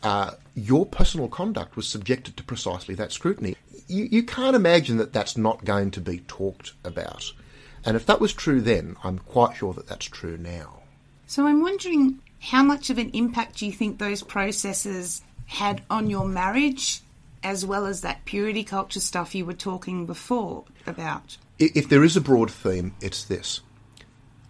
uh, 0.04 0.32
your 0.56 0.86
personal 0.86 1.28
conduct 1.28 1.76
was 1.76 1.88
subjected 1.88 2.38
to 2.38 2.44
precisely 2.44 2.96
that 2.96 3.12
scrutiny. 3.12 3.56
You, 3.88 4.08
you 4.12 4.24
can't 4.24 4.56
imagine 4.56 4.98
that 4.98 5.14
that's 5.14 5.38
not 5.38 5.66
going 5.66 5.92
to 5.92 6.02
be 6.02 6.20
talked 6.28 6.74
about. 6.84 7.32
And 7.86 7.96
if 7.96 8.06
that 8.06 8.20
was 8.20 8.34
true 8.34 8.62
then, 8.62 8.96
I'm 9.04 9.20
quite 9.20 9.56
sure 9.56 9.74
that 9.74 9.88
that's 9.88 10.06
true 10.06 10.38
now. 10.38 10.82
So 11.26 11.46
I'm 11.48 11.62
wondering 11.62 12.20
how 12.40 12.64
much 12.64 12.90
of 12.90 12.98
an 12.98 13.10
impact 13.12 13.58
do 13.58 13.66
you 13.66 13.72
think 13.72 13.98
those 13.98 14.24
processes 14.24 15.22
had 15.46 15.82
on 15.90 16.10
your 16.10 16.28
marriage 16.28 17.02
as 17.44 17.66
well 17.66 17.86
as 17.86 18.02
that 18.02 18.26
purity 18.26 18.64
culture 18.64 19.00
stuff 19.00 19.34
you 19.34 19.46
were 19.46 19.54
talking 19.54 20.06
before 20.06 20.66
about? 20.86 21.38
If 21.60 21.90
there 21.90 22.04
is 22.04 22.16
a 22.16 22.22
broad 22.22 22.52
theme, 22.52 22.94
it's 23.02 23.24
this. 23.24 23.62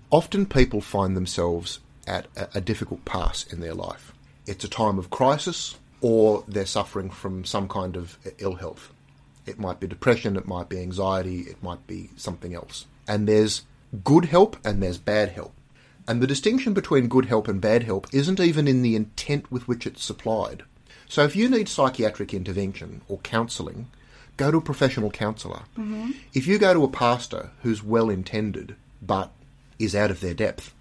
Often 0.09 0.47
people 0.47 0.81
find 0.81 1.15
themselves 1.15 1.79
at 2.05 2.27
a, 2.35 2.49
a 2.55 2.61
difficult 2.61 3.05
pass 3.05 3.45
in 3.45 3.59
their 3.59 3.73
life. 3.73 4.13
It's 4.47 4.63
a 4.63 4.69
time 4.69 4.97
of 4.97 5.09
crisis, 5.09 5.77
or 6.01 6.43
they're 6.47 6.65
suffering 6.65 7.09
from 7.09 7.45
some 7.45 7.67
kind 7.67 7.95
of 7.95 8.17
ill 8.39 8.55
health. 8.55 8.91
It 9.45 9.59
might 9.59 9.79
be 9.79 9.87
depression, 9.87 10.35
it 10.35 10.47
might 10.47 10.69
be 10.69 10.79
anxiety, 10.79 11.41
it 11.41 11.61
might 11.61 11.85
be 11.87 12.09
something 12.15 12.55
else. 12.55 12.85
And 13.07 13.27
there's 13.27 13.63
good 14.03 14.25
help 14.25 14.57
and 14.65 14.81
there's 14.81 14.97
bad 14.97 15.29
help. 15.29 15.53
And 16.07 16.21
the 16.21 16.27
distinction 16.27 16.73
between 16.73 17.07
good 17.07 17.25
help 17.25 17.47
and 17.47 17.59
bad 17.59 17.83
help 17.83 18.07
isn't 18.13 18.39
even 18.39 18.67
in 18.67 18.81
the 18.81 18.95
intent 18.95 19.51
with 19.51 19.67
which 19.67 19.85
it's 19.85 20.03
supplied. 20.03 20.63
So 21.09 21.23
if 21.23 21.35
you 21.35 21.49
need 21.49 21.69
psychiatric 21.69 22.33
intervention 22.33 23.01
or 23.07 23.19
counselling, 23.19 23.87
go 24.35 24.51
to 24.51 24.57
a 24.57 24.61
professional 24.61 25.09
counsellor. 25.09 25.63
Mm-hmm. 25.77 26.11
If 26.33 26.47
you 26.47 26.57
go 26.57 26.73
to 26.73 26.83
a 26.83 26.89
pastor 26.89 27.51
who's 27.63 27.83
well 27.83 28.09
intended 28.09 28.75
but 29.01 29.31
is 29.79 29.95
out 29.95 30.11
of 30.11 30.21
their 30.21 30.33
depth, 30.33 30.73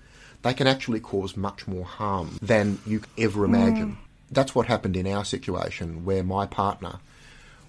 they 0.46 0.54
can 0.54 0.68
actually 0.68 1.00
cause 1.00 1.36
much 1.36 1.66
more 1.66 1.84
harm 1.84 2.38
than 2.40 2.78
you 2.86 3.02
ever 3.18 3.44
imagine. 3.44 3.92
Mm. 3.92 3.96
That's 4.30 4.54
what 4.54 4.66
happened 4.66 4.96
in 4.96 5.04
our 5.08 5.24
situation 5.24 6.04
where 6.04 6.22
my 6.22 6.46
partner 6.46 7.00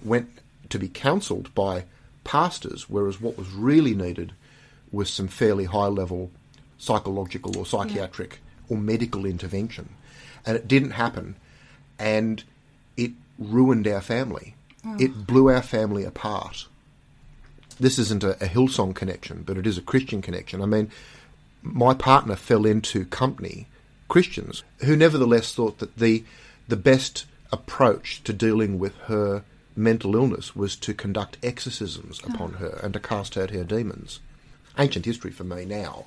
went 0.04 0.30
to 0.70 0.78
be 0.78 0.88
counselled 0.88 1.54
by 1.56 1.86
pastors, 2.24 2.88
whereas 2.88 3.20
what 3.20 3.36
was 3.36 3.50
really 3.50 3.96
needed 3.96 4.32
was 4.92 5.10
some 5.10 5.28
fairly 5.28 5.66
high 5.66 5.88
level 5.88 6.30
psychological 6.78 7.58
or 7.58 7.66
psychiatric 7.66 8.34
yeah. 8.70 8.76
or 8.76 8.80
medical 8.80 9.26
intervention. 9.26 9.90
And 10.46 10.56
it 10.56 10.68
didn't 10.68 10.92
happen. 10.92 11.36
And 11.98 12.44
it 12.96 13.14
ruined 13.40 13.88
our 13.88 14.02
family. 14.02 14.54
Oh. 14.86 14.98
It 15.00 15.26
blew 15.26 15.50
our 15.50 15.64
family 15.64 16.04
apart. 16.04 16.68
This 17.80 17.98
isn't 17.98 18.24
a, 18.24 18.34
a 18.34 18.48
Hillsong 18.48 18.94
connection, 18.94 19.42
but 19.42 19.58
it 19.58 19.66
is 19.66 19.80
a 19.80 19.82
Christian 19.82 20.22
connection. 20.22 20.62
I 20.62 20.68
mean, 20.68 20.92
my 21.62 21.94
partner 21.94 22.36
fell 22.36 22.66
into 22.66 23.06
company 23.06 23.68
Christians 24.08 24.64
who 24.80 24.96
nevertheless 24.96 25.54
thought 25.54 25.80
that 25.80 25.98
the 25.98 26.24
the 26.68 26.78
best 26.78 27.26
approach 27.52 28.24
to 28.24 28.34
dealing 28.34 28.78
with 28.78 28.96
her 29.06 29.44
mental 29.76 30.16
illness 30.16 30.56
was 30.56 30.76
to 30.76 30.94
conduct 30.94 31.38
exorcisms 31.44 32.20
oh. 32.24 32.34
upon 32.34 32.54
her 32.54 32.80
and 32.84 32.94
to 32.94 33.00
cast 33.00 33.38
out 33.38 33.52
her 33.52 33.64
demons. 33.64 34.20
Ancient 34.78 35.06
history 35.06 35.32
for 35.32 35.44
me 35.44 35.66
now, 35.66 36.06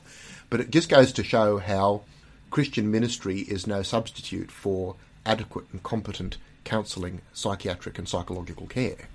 but 0.48 0.60
it 0.60 0.70
just 0.70 0.88
goes 0.88 1.12
to 1.12 1.24
show 1.24 1.58
how 1.58 2.02
Christian 2.50 2.90
ministry 2.90 3.40
is 3.40 3.66
no 3.66 3.82
substitute 3.82 4.50
for 4.50 4.96
adequate 5.26 5.66
and 5.72 5.82
competent 5.82 6.36
counselling, 6.64 7.20
psychiatric 7.32 7.98
and 7.98 8.08
psychological 8.08 8.66
care. 8.66 9.08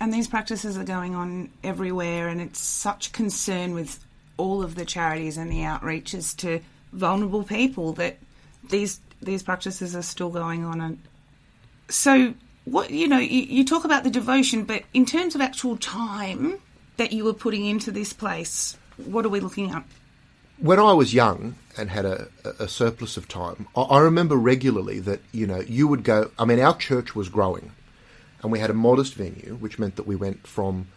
And 0.00 0.12
these 0.12 0.28
practices 0.28 0.76
are 0.76 0.84
going 0.84 1.14
on 1.14 1.50
everywhere, 1.62 2.28
and 2.28 2.40
it's 2.40 2.60
such 2.60 3.12
concern 3.12 3.74
with 3.74 4.04
all 4.36 4.62
of 4.62 4.74
the 4.74 4.84
charities 4.84 5.36
and 5.36 5.50
the 5.50 5.60
outreaches 5.60 6.36
to 6.36 6.60
vulnerable 6.92 7.42
people 7.42 7.92
that 7.94 8.18
these 8.68 9.00
these 9.20 9.42
practices 9.42 9.96
are 9.96 10.02
still 10.02 10.30
going 10.30 10.64
on. 10.64 10.80
And 10.80 10.98
so, 11.88 12.34
what 12.64 12.90
you 12.90 13.08
know, 13.08 13.18
you, 13.18 13.42
you 13.42 13.64
talk 13.64 13.84
about 13.84 14.04
the 14.04 14.10
devotion, 14.10 14.64
but 14.64 14.84
in 14.92 15.04
terms 15.06 15.34
of 15.34 15.40
actual 15.40 15.76
time 15.76 16.58
that 16.96 17.12
you 17.12 17.24
were 17.24 17.34
putting 17.34 17.66
into 17.66 17.90
this 17.90 18.12
place, 18.12 18.76
what 18.96 19.24
are 19.24 19.30
we 19.30 19.40
looking 19.40 19.70
at? 19.70 19.84
When 20.58 20.78
I 20.78 20.92
was 20.92 21.12
young 21.12 21.56
and 21.76 21.90
had 21.90 22.04
a, 22.04 22.28
a 22.60 22.68
surplus 22.68 23.16
of 23.16 23.26
time, 23.26 23.66
I, 23.76 23.82
I 23.82 24.00
remember 24.00 24.36
regularly 24.36 25.00
that 25.00 25.20
you 25.32 25.46
know 25.46 25.60
you 25.60 25.88
would 25.88 26.04
go. 26.04 26.30
I 26.38 26.44
mean, 26.44 26.60
our 26.60 26.76
church 26.76 27.14
was 27.14 27.28
growing, 27.28 27.72
and 28.42 28.52
we 28.52 28.58
had 28.58 28.70
a 28.70 28.74
modest 28.74 29.14
venue, 29.14 29.56
which 29.58 29.78
meant 29.78 29.96
that 29.96 30.06
we 30.06 30.16
went 30.16 30.46
from 30.46 30.88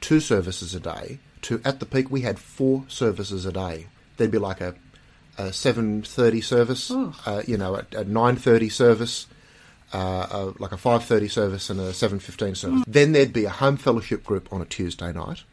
two 0.00 0.20
services 0.20 0.74
a 0.74 0.80
day 0.80 1.18
to 1.42 1.60
at 1.64 1.80
the 1.80 1.86
peak 1.86 2.10
we 2.10 2.22
had 2.22 2.38
four 2.38 2.84
services 2.88 3.46
a 3.46 3.52
day. 3.52 3.86
There'd 4.16 4.30
be 4.30 4.38
like 4.38 4.60
a, 4.60 4.74
a 5.38 5.52
seven 5.52 6.02
thirty 6.02 6.40
service, 6.40 6.90
uh, 6.90 7.42
you 7.46 7.56
know, 7.56 7.76
a, 7.76 7.96
a 7.96 8.04
nine 8.04 8.36
thirty 8.36 8.68
service, 8.68 9.26
uh, 9.92 10.26
a, 10.30 10.52
like 10.58 10.72
a 10.72 10.76
five 10.76 11.04
thirty 11.04 11.28
service, 11.28 11.70
and 11.70 11.78
a 11.80 11.92
seven 11.92 12.18
fifteen 12.18 12.54
service. 12.54 12.80
Mm. 12.80 12.84
Then 12.86 13.12
there'd 13.12 13.32
be 13.32 13.44
a 13.44 13.50
home 13.50 13.76
fellowship 13.76 14.24
group 14.24 14.52
on 14.52 14.60
a 14.60 14.64
Tuesday 14.64 15.12
night. 15.12 15.44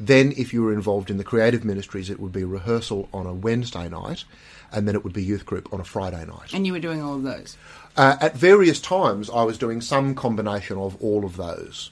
Then, 0.00 0.32
if 0.36 0.52
you 0.54 0.62
were 0.62 0.72
involved 0.72 1.10
in 1.10 1.16
the 1.16 1.24
creative 1.24 1.64
ministries, 1.64 2.08
it 2.08 2.20
would 2.20 2.30
be 2.30 2.44
rehearsal 2.44 3.08
on 3.12 3.26
a 3.26 3.34
Wednesday 3.34 3.88
night, 3.88 4.24
and 4.70 4.86
then 4.86 4.94
it 4.94 5.02
would 5.02 5.12
be 5.12 5.24
youth 5.24 5.44
group 5.44 5.72
on 5.72 5.80
a 5.80 5.84
Friday 5.84 6.24
night. 6.24 6.54
And 6.54 6.64
you 6.64 6.72
were 6.72 6.78
doing 6.78 7.02
all 7.02 7.16
of 7.16 7.24
those? 7.24 7.56
Uh, 7.96 8.16
at 8.20 8.36
various 8.36 8.80
times, 8.80 9.28
I 9.28 9.42
was 9.42 9.58
doing 9.58 9.80
some 9.80 10.14
combination 10.14 10.78
of 10.78 10.96
all 11.02 11.24
of 11.24 11.36
those. 11.36 11.90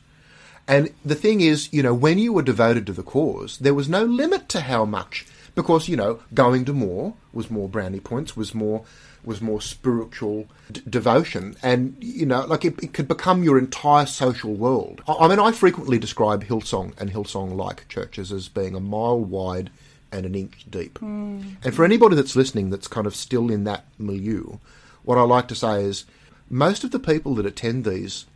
And 0.68 0.92
the 1.05 1.14
thing 1.14 1.40
is, 1.40 1.72
you 1.72 1.83
know, 1.83 1.94
when 1.94 2.18
you 2.18 2.33
were 2.33 2.42
devoted 2.42 2.87
to 2.87 2.92
the 2.92 3.02
cause, 3.02 3.59
there 3.59 3.74
was 3.74 3.88
no 3.88 4.05
limit 4.05 4.48
to 4.50 4.62
how 4.62 4.85
much, 4.85 5.26
because 5.55 5.88
you 5.88 5.96
know, 5.96 6.20
going 6.35 6.64
to 6.64 6.72
more 6.72 7.14
was 7.33 7.50
more 7.50 7.68
brownie 7.68 8.00
points, 8.00 8.37
was 8.37 8.55
more 8.55 8.85
was 9.24 9.40
more 9.40 9.61
spiritual 9.61 10.46
d- 10.70 10.81
devotion, 10.88 11.57
and 11.62 11.96
you 12.00 12.24
know, 12.24 12.46
like 12.46 12.64
it, 12.64 12.83
it, 12.83 12.92
could 12.92 13.09
become 13.09 13.42
your 13.42 13.59
entire 13.59 14.07
social 14.07 14.55
world. 14.55 15.02
I, 15.09 15.14
I 15.14 15.29
mean, 15.29 15.40
I 15.40 15.52
frequently 15.52 15.98
describe 15.98 16.44
Hillsong 16.44 16.98
and 16.98 17.11
Hillsong-like 17.11 17.88
churches 17.88 18.31
as 18.31 18.48
being 18.48 18.76
a 18.76 18.81
mile 18.81 19.18
wide 19.18 19.70
and 20.12 20.24
an 20.24 20.35
inch 20.37 20.66
deep. 20.70 21.00
Mm. 21.00 21.57
And 21.64 21.74
for 21.74 21.85
anybody 21.85 22.14
that's 22.14 22.37
listening, 22.37 22.70
that's 22.70 22.88
kind 22.88 23.07
of 23.07 23.16
still 23.16 23.50
in 23.50 23.64
that 23.64 23.85
milieu, 23.98 24.59
what 25.02 25.18
I 25.18 25.22
like 25.22 25.48
to 25.48 25.55
say 25.57 25.83
is, 25.85 26.05
most 26.48 26.85
of 26.85 26.92
the 26.92 27.00
people 27.00 27.35
that 27.35 27.46
attend 27.46 27.85
these 27.85 28.26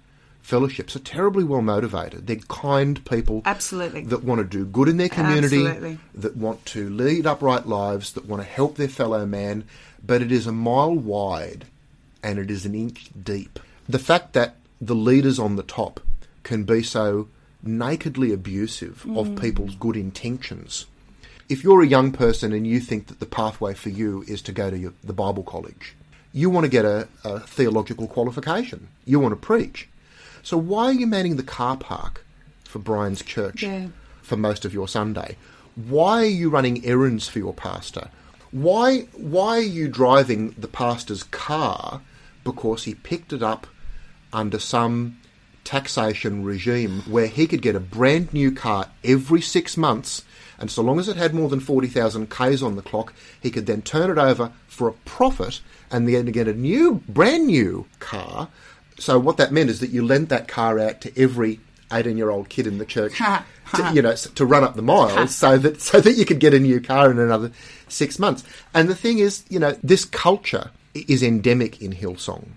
fellowships 0.51 0.97
are 0.97 1.01
terribly 1.01 1.45
well 1.45 1.63
motivated. 1.63 2.27
They're 2.27 2.37
kind 2.49 3.03
people. 3.05 3.41
Absolutely. 3.45 4.05
That 4.07 4.25
want 4.25 4.41
to 4.41 4.45
do 4.45 4.65
good 4.65 4.89
in 4.89 4.97
their 4.97 5.09
community. 5.09 5.65
Absolutely. 5.65 5.99
That 6.17 6.37
want 6.37 6.67
to 6.67 6.91
lead 6.91 7.25
upright 7.25 7.67
lives, 7.67 8.15
that 8.15 8.27
want 8.27 8.43
to 8.43 8.49
help 8.49 8.75
their 8.75 8.89
fellow 8.89 9.25
man. 9.25 9.63
But 10.05 10.23
it 10.23 10.33
is 10.33 10.49
a 10.49 10.53
mile 10.53 10.95
wide 10.95 11.67
and 12.23 12.41
it 12.41 12.51
is 12.51 12.67
an 12.67 12.75
inch 12.75 13.11
deep. 13.23 13.61
The 13.89 14.01
fact 14.01 14.33
that 14.33 14.57
the 14.81 14.97
leaders 14.97 15.39
on 15.39 15.55
the 15.55 15.63
top 15.63 16.01
can 16.43 16.65
be 16.65 16.83
so 16.83 17.29
nakedly 17.63 18.33
abusive 18.33 19.05
mm. 19.07 19.19
of 19.19 19.41
people's 19.41 19.77
good 19.77 19.97
intentions. 19.97 20.87
If 21.49 21.63
you're 21.63 21.83
a 21.83 21.87
young 21.87 22.11
person 22.11 22.53
and 22.53 22.67
you 22.67 22.81
think 22.81 23.07
that 23.07 23.21
the 23.21 23.27
pathway 23.27 23.75
for 23.75 23.91
you 23.91 24.25
is 24.27 24.43
to 24.43 24.53
go 24.53 24.71
to 24.71 24.79
your, 24.79 24.95
the 25.05 25.13
Bible 25.13 25.45
college, 25.45 25.95
you 26.33 26.51
want 26.51 26.65
to 26.65 26.71
get 26.71 26.85
a, 26.85 27.09
a 27.25 27.41
theological 27.41 28.09
qualification. 28.09 28.89
You 29.05 29.21
want 29.21 29.33
to 29.33 29.47
preach 29.47 29.89
so 30.51 30.59
why 30.59 30.87
are 30.87 30.93
you 30.93 31.07
manning 31.07 31.37
the 31.37 31.45
car 31.45 31.77
park 31.77 32.27
for 32.65 32.81
Brian's 32.81 33.23
church 33.23 33.63
yeah. 33.63 33.87
for 34.21 34.37
most 34.37 34.65
of 34.65 34.75
your 34.75 34.89
Sunday? 34.89 35.37
Why 35.77 36.23
are 36.23 36.37
you 36.41 36.51
running 36.51 36.85
errands 36.85 37.29
for 37.29 37.39
your 37.39 37.55
pastor? 37.55 38.11
Why 38.51 39.03
why 39.15 39.59
are 39.59 39.73
you 39.79 39.87
driving 39.87 40.57
the 40.59 40.67
pastor's 40.67 41.23
car 41.23 42.03
because 42.43 42.83
he 42.83 42.97
picked 42.97 43.33
it 43.33 43.45
up 43.45 43.69
under 44.33 44.59
some 44.59 45.19
taxation 45.63 46.43
regime 46.43 47.03
where 47.03 47.29
he 47.29 47.47
could 47.47 47.63
get 47.63 47.77
a 47.77 47.81
brand 47.81 48.33
new 48.33 48.51
car 48.51 48.89
every 49.05 49.41
6 49.41 49.77
months 49.77 50.25
and 50.59 50.69
so 50.69 50.83
long 50.83 50.99
as 50.99 51.09
it 51.09 51.17
had 51.17 51.33
more 51.33 51.49
than 51.49 51.61
40,000 51.61 52.29
Ks 52.29 52.61
on 52.61 52.75
the 52.75 52.83
clock, 52.83 53.15
he 53.41 53.51
could 53.51 53.67
then 53.67 53.83
turn 53.83 54.11
it 54.11 54.19
over 54.19 54.53
for 54.67 54.89
a 54.89 54.93
profit 55.05 55.61
and 55.91 56.07
then 56.07 56.27
get 56.27 56.49
a 56.49 56.53
new, 56.53 57.03
brand 57.09 57.47
new 57.47 57.87
car 57.99 58.49
so 59.01 59.19
what 59.19 59.37
that 59.39 59.53
meant 59.53 59.71
is 59.71 59.81
that 59.81 59.91
you 59.91 60.05
lent 60.05 60.29
that 60.29 60.49
car 60.49 60.79
out 60.79 61.01
to 61.03 61.21
every 61.21 61.61
18 61.93 62.17
year 62.17 62.31
old 62.31 62.49
kid 62.49 62.67
in 62.67 62.79
the 62.79 62.87
church 62.87 63.19
to, 63.75 63.91
you 63.95 64.03
know 64.03 64.15
to 64.15 64.47
run 64.47 64.65
up 64.65 64.75
the 64.75 64.83
miles 64.83 65.35
so 65.35 65.59
that 65.59 65.81
so 65.81 66.01
that 66.01 66.13
you 66.13 66.25
could 66.25 66.41
get 66.41 66.55
a 66.55 66.61
new 66.61 66.81
car 66.81 67.11
in 67.11 67.19
another 67.19 67.51
6 67.89 68.19
months. 68.19 68.45
And 68.75 68.89
the 68.89 68.95
thing 68.95 69.19
is 69.19 69.45
you 69.49 69.59
know 69.59 69.77
this 69.83 70.05
culture 70.05 70.71
is 70.95 71.23
endemic 71.23 71.81
in 71.81 71.93
Hillsong. 71.93 72.49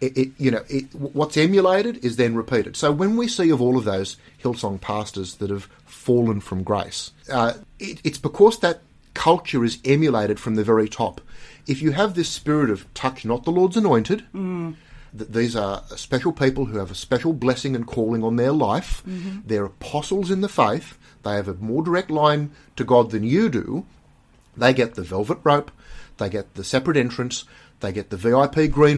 It, 0.00 0.16
it, 0.16 0.28
you 0.38 0.50
know 0.50 0.64
it, 0.68 0.94
what's 0.94 1.36
emulated 1.36 2.04
is 2.04 2.16
then 2.16 2.34
repeated. 2.34 2.76
So 2.76 2.92
when 2.92 3.16
we 3.16 3.26
see 3.28 3.50
of 3.50 3.60
all 3.60 3.76
of 3.76 3.84
those 3.84 4.16
Hillsong 4.42 4.80
pastors 4.80 5.36
that 5.36 5.50
have 5.50 5.68
fallen 5.86 6.40
from 6.40 6.62
grace 6.62 7.10
uh, 7.30 7.54
it's 7.78 8.18
because 8.18 8.60
that 8.60 8.80
culture 9.14 9.64
is 9.64 9.78
emulated 9.84 10.38
from 10.38 10.54
the 10.54 10.62
very 10.62 10.88
top. 10.88 11.20
If 11.66 11.82
you 11.82 11.90
have 11.90 12.14
this 12.14 12.28
spirit 12.28 12.70
of 12.70 12.92
touch 12.94 13.24
not 13.24 13.44
the 13.44 13.50
Lord's 13.50 13.76
anointed 13.76 14.24
mm 14.34 14.76
that 15.12 15.32
these 15.32 15.56
are 15.56 15.82
special 15.96 16.32
people 16.32 16.66
who 16.66 16.78
have 16.78 16.90
a 16.90 16.94
special 16.94 17.32
blessing 17.32 17.74
and 17.74 17.86
calling 17.86 18.22
on 18.22 18.36
their 18.36 18.52
life. 18.52 19.02
Mm-hmm. 19.06 19.40
They're 19.46 19.64
apostles 19.64 20.30
in 20.30 20.40
the 20.40 20.48
faith. 20.48 20.98
They 21.22 21.34
have 21.34 21.48
a 21.48 21.54
more 21.54 21.82
direct 21.82 22.10
line 22.10 22.50
to 22.76 22.84
God 22.84 23.10
than 23.10 23.24
you 23.24 23.48
do. 23.48 23.86
They 24.56 24.72
get 24.74 24.94
the 24.94 25.02
velvet 25.02 25.38
rope, 25.44 25.70
they 26.16 26.28
get 26.28 26.54
the 26.54 26.64
separate 26.64 26.96
entrance, 26.96 27.44
they 27.80 27.92
get 27.92 28.10
the 28.10 28.16
VIP 28.16 28.70
green. 28.70 28.97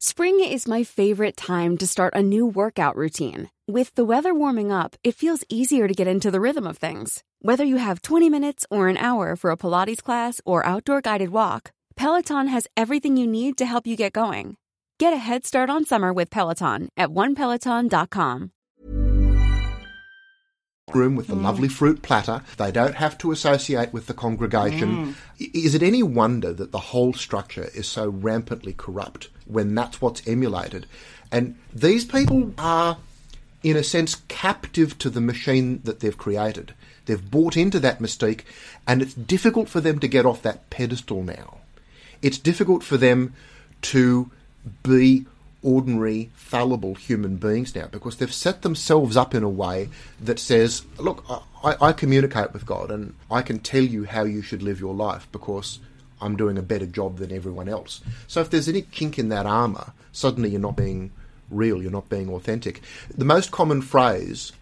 Spring 0.00 0.38
is 0.38 0.68
my 0.68 0.84
favorite 0.84 1.36
time 1.36 1.76
to 1.76 1.84
start 1.84 2.14
a 2.14 2.22
new 2.22 2.46
workout 2.46 2.94
routine. 2.94 3.50
With 3.66 3.92
the 3.96 4.04
weather 4.04 4.32
warming 4.32 4.70
up, 4.70 4.94
it 5.02 5.16
feels 5.16 5.42
easier 5.48 5.88
to 5.88 5.92
get 5.92 6.06
into 6.06 6.30
the 6.30 6.40
rhythm 6.40 6.68
of 6.68 6.78
things. 6.78 7.24
Whether 7.42 7.64
you 7.64 7.78
have 7.78 8.02
20 8.02 8.30
minutes 8.30 8.64
or 8.70 8.86
an 8.86 8.96
hour 8.96 9.34
for 9.34 9.50
a 9.50 9.56
Pilates 9.56 10.00
class 10.00 10.40
or 10.44 10.64
outdoor 10.64 11.00
guided 11.00 11.30
walk, 11.30 11.72
Peloton 11.96 12.46
has 12.46 12.68
everything 12.76 13.16
you 13.16 13.26
need 13.26 13.58
to 13.58 13.66
help 13.66 13.88
you 13.88 13.96
get 13.96 14.12
going. 14.12 14.56
Get 15.00 15.12
a 15.12 15.16
head 15.16 15.44
start 15.44 15.68
on 15.68 15.84
summer 15.84 16.12
with 16.12 16.30
Peloton 16.30 16.90
at 16.96 17.08
onepeloton.com. 17.08 18.52
room 20.94 21.16
with 21.16 21.26
the 21.26 21.34
mm. 21.34 21.42
lovely 21.42 21.68
fruit 21.68 22.00
platter. 22.02 22.42
They 22.56 22.70
don't 22.70 22.94
have 22.94 23.18
to 23.18 23.30
associate 23.30 23.92
with 23.92 24.06
the 24.06 24.14
congregation. 24.14 24.88
Mm. 24.88 25.14
I- 25.40 25.50
Is 25.52 25.74
it 25.74 25.82
any 25.82 26.02
wonder 26.02 26.52
that 26.52 26.72
the 26.72 26.78
whole 26.78 27.12
structure 27.12 27.68
is 27.74 27.86
so 27.86 28.08
rampantly 28.08 28.72
corrupt 28.72 29.28
when 29.48 29.74
that's 29.74 30.00
what's 30.00 30.26
emulated? 30.26 30.86
And 31.32 31.56
these 31.74 32.04
people 32.04 32.54
are, 32.58 32.98
in 33.62 33.76
a 33.76 33.84
sense, 33.84 34.16
captive 34.28 34.98
to 34.98 35.10
the 35.10 35.20
machine 35.20 35.80
that 35.84 36.00
they've 36.00 36.16
created. 36.16 36.74
They've 37.06 37.30
bought 37.30 37.56
into 37.56 37.80
that 37.80 38.00
mystique, 38.00 38.42
and 38.86 39.02
it's 39.02 39.14
difficult 39.14 39.68
for 39.68 39.80
them 39.80 39.98
to 39.98 40.08
get 40.08 40.26
off 40.26 40.42
that 40.42 40.68
pedestal 40.70 41.22
now. 41.22 41.58
It's 42.22 42.38
difficult 42.38 42.82
for 42.82 42.96
them 42.96 43.34
to 43.82 44.30
be 44.82 45.26
ordinary, 45.62 46.30
fallible 46.34 46.94
human 46.94 47.36
beings 47.36 47.74
now 47.74 47.86
because 47.86 48.16
they've 48.16 48.32
set 48.32 48.62
themselves 48.62 49.16
up 49.16 49.34
in 49.34 49.42
a 49.42 49.48
way 49.48 49.88
that 50.20 50.38
says, 50.38 50.84
look, 50.98 51.24
I, 51.64 51.76
I 51.80 51.92
communicate 51.92 52.52
with 52.52 52.64
God 52.64 52.90
and 52.90 53.14
I 53.30 53.42
can 53.42 53.58
tell 53.58 53.82
you 53.82 54.04
how 54.04 54.24
you 54.24 54.42
should 54.42 54.62
live 54.62 54.80
your 54.80 54.94
life 54.94 55.26
because 55.32 55.80
I'm 56.20 56.36
doing 56.36 56.58
a 56.58 56.62
better 56.62 56.86
job 56.86 57.18
than 57.18 57.32
everyone 57.32 57.68
else. 57.68 58.00
So 58.26 58.40
if 58.40 58.50
there's 58.50 58.68
any 58.68 58.82
kink 58.82 59.18
in 59.18 59.28
that 59.28 59.46
armour, 59.46 59.92
suddenly 60.12 60.50
you're 60.50 60.60
not 60.60 60.76
being 60.76 61.12
real, 61.50 61.82
you're 61.82 61.90
not 61.90 62.08
being 62.08 62.28
authentic. 62.30 62.82
The 63.16 63.24
most 63.24 63.50
common 63.50 63.82
phrase 63.82 64.52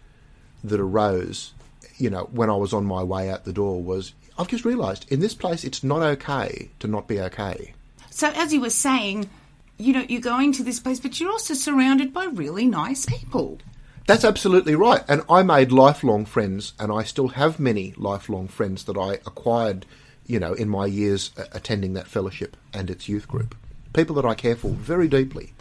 that 0.63 0.79
arose, 0.79 1.53
you 1.97 2.09
know, 2.09 2.29
when 2.31 2.49
I 2.49 2.55
was 2.55 2.73
on 2.73 2.85
my 2.85 3.03
way 3.03 3.29
out 3.29 3.45
the 3.45 3.53
door 3.53 3.81
was, 3.81 4.13
I've 4.37 4.47
just 4.47 4.65
realised 4.65 5.11
in 5.11 5.19
this 5.19 5.33
place 5.33 5.63
it's 5.63 5.83
not 5.83 6.01
okay 6.01 6.69
to 6.79 6.87
not 6.87 7.07
be 7.07 7.19
okay. 7.21 7.73
So, 8.09 8.29
as 8.29 8.53
you 8.53 8.61
were 8.61 8.69
saying, 8.69 9.29
you 9.77 9.93
know, 9.93 10.05
you're 10.07 10.21
going 10.21 10.51
to 10.53 10.63
this 10.63 10.79
place, 10.79 10.99
but 10.99 11.19
you're 11.19 11.31
also 11.31 11.53
surrounded 11.53 12.13
by 12.13 12.25
really 12.25 12.65
nice 12.65 13.05
people. 13.05 13.59
That's 14.07 14.23
absolutely 14.23 14.73
right. 14.73 15.03
And 15.07 15.21
I 15.29 15.43
made 15.43 15.71
lifelong 15.71 16.25
friends, 16.25 16.73
and 16.79 16.91
I 16.91 17.03
still 17.03 17.27
have 17.29 17.59
many 17.59 17.93
lifelong 17.97 18.47
friends 18.47 18.85
that 18.85 18.97
I 18.97 19.15
acquired, 19.25 19.85
you 20.27 20.39
know, 20.39 20.53
in 20.53 20.69
my 20.69 20.85
years 20.85 21.31
uh, 21.37 21.45
attending 21.53 21.93
that 21.93 22.07
fellowship 22.07 22.55
and 22.73 22.89
its 22.89 23.09
youth 23.09 23.27
group. 23.27 23.55
People 23.93 24.15
that 24.15 24.25
I 24.25 24.35
care 24.35 24.55
for 24.55 24.69
very 24.69 25.07
deeply 25.07 25.53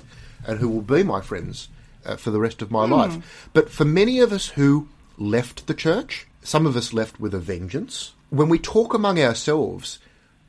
and 0.46 0.59
who 0.59 0.68
will 0.68 0.83
be 0.83 1.02
my 1.02 1.20
friends 1.20 1.68
uh, 2.05 2.16
for 2.16 2.31
the 2.31 2.40
rest 2.40 2.61
of 2.62 2.70
my 2.70 2.85
life. 2.85 3.48
But 3.52 3.70
for 3.70 3.85
many 3.85 4.20
of 4.20 4.33
us 4.33 4.48
who 4.48 4.88
left 5.16 5.66
the 5.66 5.74
church, 5.74 6.26
some 6.42 6.66
of 6.66 6.76
us 6.76 6.92
left 6.92 7.18
with 7.18 7.35
a 7.35 7.38
vengeance. 7.38 8.12
When 8.31 8.48
we 8.48 8.59
talk 8.59 8.92
among 8.92 9.20
ourselves 9.20 9.98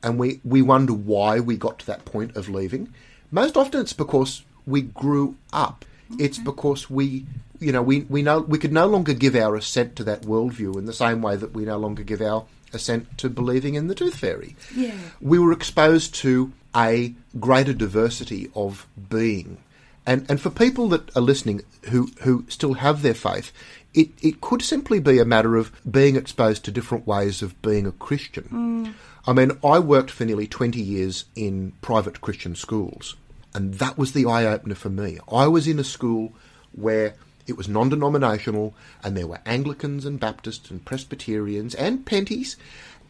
and 0.03 0.19
we, 0.19 0.41
we 0.43 0.61
wonder 0.61 0.93
why 0.93 1.39
we 1.39 1.57
got 1.57 1.79
to 1.79 1.85
that 1.87 2.05
point 2.05 2.35
of 2.35 2.49
leaving, 2.49 2.93
most 3.31 3.57
often 3.57 3.81
it's 3.81 3.93
because 3.93 4.43
we 4.65 4.81
grew 4.81 5.35
up. 5.53 5.85
It's 6.19 6.37
because 6.37 6.89
we, 6.89 7.25
you 7.59 7.71
know, 7.71 7.81
we, 7.81 8.01
we 8.01 8.21
know 8.21 8.39
we 8.39 8.59
could 8.59 8.71
no 8.71 8.87
longer 8.87 9.13
give 9.13 9.35
our 9.35 9.55
assent 9.55 9.95
to 9.97 10.03
that 10.05 10.21
worldview 10.21 10.77
in 10.77 10.85
the 10.85 10.93
same 10.93 11.21
way 11.21 11.35
that 11.35 11.53
we 11.53 11.65
no 11.65 11.77
longer 11.77 12.03
give 12.03 12.21
our 12.21 12.45
assent 12.73 13.17
to 13.17 13.29
believing 13.29 13.75
in 13.75 13.87
the 13.87 13.95
tooth 13.95 14.15
fairy. 14.15 14.55
Yeah. 14.75 14.97
We 15.21 15.39
were 15.39 15.51
exposed 15.51 16.15
to 16.15 16.51
a 16.75 17.13
greater 17.39 17.73
diversity 17.73 18.49
of 18.55 18.87
being. 19.09 19.57
And, 20.05 20.25
and 20.29 20.39
for 20.39 20.49
people 20.49 20.87
that 20.89 21.15
are 21.17 21.21
listening 21.21 21.63
who, 21.89 22.09
who 22.21 22.45
still 22.47 22.75
have 22.75 23.01
their 23.01 23.13
faith, 23.13 23.51
it, 23.93 24.09
it 24.21 24.41
could 24.41 24.61
simply 24.61 24.99
be 24.99 25.19
a 25.19 25.25
matter 25.25 25.55
of 25.55 25.71
being 25.89 26.15
exposed 26.15 26.63
to 26.65 26.71
different 26.71 27.07
ways 27.07 27.41
of 27.41 27.61
being 27.61 27.85
a 27.85 27.91
Christian. 27.91 28.49
Mm. 28.51 28.93
I 29.27 29.33
mean, 29.33 29.51
I 29.63 29.79
worked 29.79 30.11
for 30.11 30.23
nearly 30.23 30.47
20 30.47 30.79
years 30.79 31.25
in 31.35 31.73
private 31.81 32.21
Christian 32.21 32.55
schools, 32.55 33.15
and 33.53 33.73
that 33.75 33.97
was 33.97 34.13
the 34.13 34.25
eye 34.25 34.45
opener 34.45 34.75
for 34.75 34.89
me. 34.89 35.19
I 35.31 35.47
was 35.47 35.67
in 35.67 35.79
a 35.79 35.83
school 35.83 36.33
where 36.71 37.15
it 37.47 37.57
was 37.57 37.67
non 37.67 37.89
denominational, 37.89 38.73
and 39.03 39.15
there 39.15 39.27
were 39.27 39.39
Anglicans 39.45 40.05
and 40.05 40.19
Baptists 40.19 40.69
and 40.69 40.83
Presbyterians 40.83 41.73
and 41.75 42.05
Penties, 42.05 42.57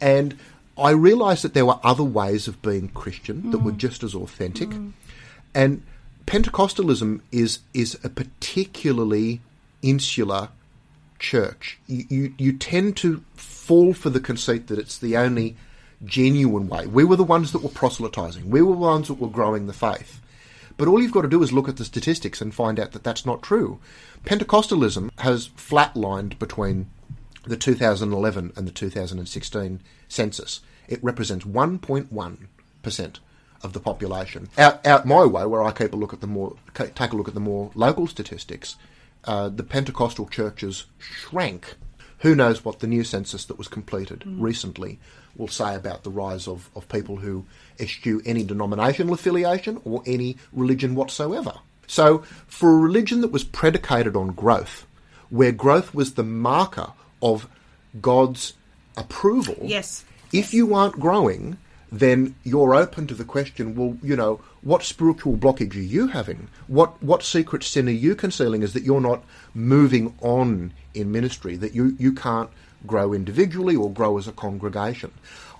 and 0.00 0.38
I 0.78 0.90
realised 0.90 1.42
that 1.42 1.54
there 1.54 1.66
were 1.66 1.80
other 1.82 2.04
ways 2.04 2.46
of 2.46 2.62
being 2.62 2.88
Christian 2.88 3.50
that 3.50 3.58
were 3.58 3.72
mm. 3.72 3.78
just 3.78 4.04
as 4.04 4.14
authentic. 4.14 4.68
Mm. 4.68 4.92
And 5.54 5.82
Pentecostalism 6.26 7.20
is 7.32 7.60
is 7.74 7.98
a 8.04 8.08
particularly 8.08 9.40
insular 9.82 10.50
church. 11.18 11.78
You, 11.86 12.04
you 12.08 12.34
you 12.38 12.52
tend 12.52 12.96
to 12.98 13.24
fall 13.34 13.92
for 13.92 14.10
the 14.10 14.20
conceit 14.20 14.68
that 14.68 14.78
it's 14.78 14.98
the 14.98 15.16
only 15.16 15.56
genuine 16.04 16.68
way. 16.68 16.86
We 16.86 17.04
were 17.04 17.16
the 17.16 17.24
ones 17.24 17.52
that 17.52 17.62
were 17.62 17.68
proselytizing. 17.68 18.48
We 18.48 18.62
were 18.62 18.74
the 18.74 18.80
ones 18.80 19.08
that 19.08 19.14
were 19.14 19.28
growing 19.28 19.66
the 19.66 19.72
faith. 19.72 20.20
But 20.78 20.88
all 20.88 21.02
you've 21.02 21.12
got 21.12 21.22
to 21.22 21.28
do 21.28 21.42
is 21.42 21.52
look 21.52 21.68
at 21.68 21.76
the 21.76 21.84
statistics 21.84 22.40
and 22.40 22.54
find 22.54 22.80
out 22.80 22.92
that 22.92 23.04
that's 23.04 23.26
not 23.26 23.42
true. 23.42 23.80
Pentecostalism 24.24 25.10
has 25.18 25.48
flatlined 25.48 26.38
between 26.38 26.88
the 27.44 27.56
2011 27.56 28.52
and 28.56 28.66
the 28.66 28.72
2016 28.72 29.82
census. 30.08 30.60
It 30.86 31.02
represents 31.02 31.44
1.1% 31.44 33.18
of 33.62 33.72
the 33.72 33.80
population. 33.80 34.48
Out, 34.56 34.86
out 34.86 35.04
my 35.04 35.24
way, 35.24 35.44
where 35.44 35.64
I 35.64 35.72
keep 35.72 35.92
a 35.92 35.96
look 35.96 36.12
at 36.12 36.20
the 36.20 36.26
more 36.28 36.56
take 36.74 37.12
a 37.12 37.16
look 37.16 37.28
at 37.28 37.34
the 37.34 37.40
more 37.40 37.72
local 37.74 38.06
statistics, 38.06 38.76
uh, 39.24 39.48
the 39.48 39.64
Pentecostal 39.64 40.28
churches 40.28 40.84
shrank. 40.98 41.74
Who 42.18 42.34
knows 42.34 42.64
what 42.64 42.80
the 42.80 42.86
new 42.86 43.04
census 43.04 43.44
that 43.44 43.58
was 43.58 43.68
completed 43.68 44.24
recently 44.26 44.98
will 45.36 45.48
say 45.48 45.74
about 45.74 46.02
the 46.02 46.10
rise 46.10 46.48
of, 46.48 46.68
of 46.74 46.88
people 46.88 47.16
who 47.16 47.46
eschew 47.80 48.20
any 48.24 48.42
denominational 48.44 49.14
affiliation 49.14 49.80
or 49.84 50.02
any 50.06 50.36
religion 50.52 50.94
whatsoever. 50.94 51.54
So, 51.86 52.18
for 52.46 52.70
a 52.70 52.76
religion 52.76 53.22
that 53.22 53.32
was 53.32 53.44
predicated 53.44 54.14
on 54.16 54.28
growth, 54.28 54.86
where 55.30 55.52
growth 55.52 55.94
was 55.94 56.14
the 56.14 56.24
marker 56.24 56.92
of 57.22 57.48
God's 58.00 58.54
approval, 58.96 59.56
Yes. 59.62 60.04
if 60.32 60.52
you 60.52 60.74
aren't 60.74 61.00
growing, 61.00 61.56
then 61.90 62.34
you're 62.44 62.74
open 62.74 63.06
to 63.06 63.14
the 63.14 63.24
question, 63.24 63.74
well, 63.74 63.96
you 64.02 64.14
know, 64.14 64.40
what 64.60 64.82
spiritual 64.82 65.36
blockage 65.38 65.74
are 65.74 65.78
you 65.80 66.08
having? 66.08 66.48
What 66.66 67.02
what 67.02 67.22
secret 67.22 67.62
sin 67.64 67.88
are 67.88 67.92
you 67.92 68.14
concealing 68.14 68.62
is 68.62 68.74
that 68.74 68.82
you're 68.82 69.00
not 69.00 69.24
moving 69.54 70.14
on 70.20 70.72
in 70.92 71.10
ministry, 71.10 71.56
that 71.56 71.74
you, 71.74 71.96
you 71.98 72.12
can't 72.12 72.50
grow 72.86 73.12
individually 73.14 73.74
or 73.74 73.90
grow 73.90 74.18
as 74.18 74.28
a 74.28 74.32
congregation. 74.32 75.12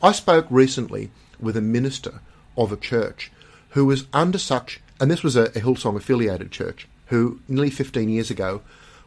I 0.03 0.13
spoke 0.13 0.47
recently 0.51 1.11
with 1.41 1.57
a 1.57 1.61
minister 1.61 2.21
of 2.57 2.73
a 2.73 2.77
church 2.77 3.31
who 3.71 3.85
was 3.85 4.07
under 4.13 4.39
such, 4.39 4.81
and 5.01 5.11
this 5.11 5.23
was 5.23 5.37
a, 5.37 5.45
a 5.45 5.61
Hillsong 5.61 5.97
affiliated 5.97 6.51
church, 6.51 6.89
who 7.07 7.41
nearly 7.49 7.71
15 7.71 8.09
years 8.09 8.31
ago 8.31 8.63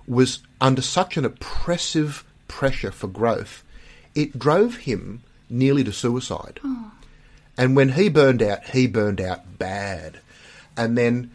was 0.08 0.40
under 0.60 0.82
such 0.82 1.18
an 1.18 1.26
oppressive 1.26 2.24
pressure 2.48 2.92
for 2.92 3.08
growth, 3.08 3.64
it 4.16 4.38
drove 4.38 4.78
him 4.78 5.24
nearly 5.50 5.84
to 5.84 5.92
suicide. 5.92 6.60
And 7.58 7.76
when 7.76 7.90
he 7.90 8.10
burned 8.10 8.42
out, 8.42 8.66
he 8.66 8.88
burned 8.88 9.22
out 9.22 9.58
bad. 9.58 10.20
And 10.76 10.98
then, 10.98 11.32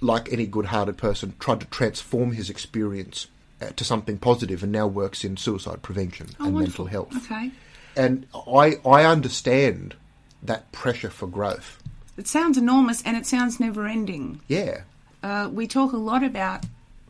like 0.00 0.32
any 0.32 0.46
good 0.46 0.66
hearted 0.66 0.96
person, 0.96 1.34
tried 1.38 1.60
to 1.60 1.66
transform 1.66 2.32
his 2.32 2.48
experience 2.48 3.26
uh, 3.60 3.70
to 3.76 3.84
something 3.84 4.18
positive 4.18 4.62
and 4.62 4.72
now 4.72 4.86
works 4.86 5.24
in 5.24 5.36
suicide 5.36 5.82
prevention 5.82 6.28
and 6.38 6.56
mental 6.56 6.86
health. 6.86 7.14
Okay. 7.24 7.50
And 7.96 8.26
I, 8.34 8.76
I 8.86 9.04
understand 9.04 9.94
that 10.42 10.70
pressure 10.72 11.10
for 11.10 11.26
growth. 11.26 11.82
It 12.16 12.28
sounds 12.28 12.58
enormous 12.58 13.02
and 13.02 13.16
it 13.16 13.26
sounds 13.26 13.60
never 13.60 13.86
ending. 13.86 14.40
Yeah. 14.48 14.82
Uh, 15.22 15.48
we 15.52 15.66
talk 15.66 15.92
a 15.92 15.98
lot 15.98 16.22
about 16.22 16.64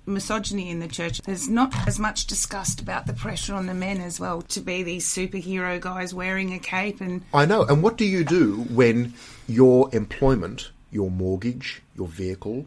misogyny 0.06 0.70
in 0.70 0.80
the 0.80 0.88
church. 0.88 1.20
There's 1.22 1.48
not 1.48 1.74
as 1.86 1.98
much 1.98 2.26
discussed 2.26 2.80
about 2.80 3.06
the 3.06 3.12
pressure 3.12 3.54
on 3.54 3.66
the 3.66 3.74
men 3.74 4.00
as 4.00 4.18
well 4.18 4.42
to 4.42 4.60
be 4.60 4.82
these 4.82 5.06
superhero 5.06 5.80
guys 5.80 6.12
wearing 6.12 6.52
a 6.52 6.58
cape 6.58 7.00
and 7.00 7.22
I 7.32 7.46
know. 7.46 7.64
And 7.64 7.82
what 7.82 7.96
do 7.96 8.04
you 8.04 8.24
do 8.24 8.66
when 8.70 9.14
your 9.46 9.94
employment, 9.94 10.70
your 10.90 11.10
mortgage, 11.10 11.82
your 11.96 12.08
vehicle 12.08 12.66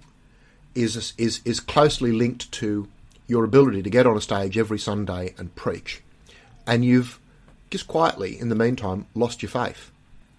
is 0.76 1.13
is 1.17 1.41
is 1.45 1.60
closely 1.60 2.12
linked 2.12 2.52
to 2.54 2.88
your 3.28 3.43
ability 3.43 3.84
to 3.84 3.89
get 3.89 4.08
on 4.08 4.17
a 4.17 4.21
stage 4.21 4.58
every 4.58 4.80
Sunday 4.80 5.34
and 5.38 5.54
preach, 5.56 6.02
and 6.65 6.84
you've 6.84 7.19
just 7.69 7.88
quietly, 7.88 8.39
in 8.39 8.49
the 8.49 8.56
meantime, 8.56 9.08
lost 9.15 9.41
your 9.41 9.49
faith? 9.49 9.91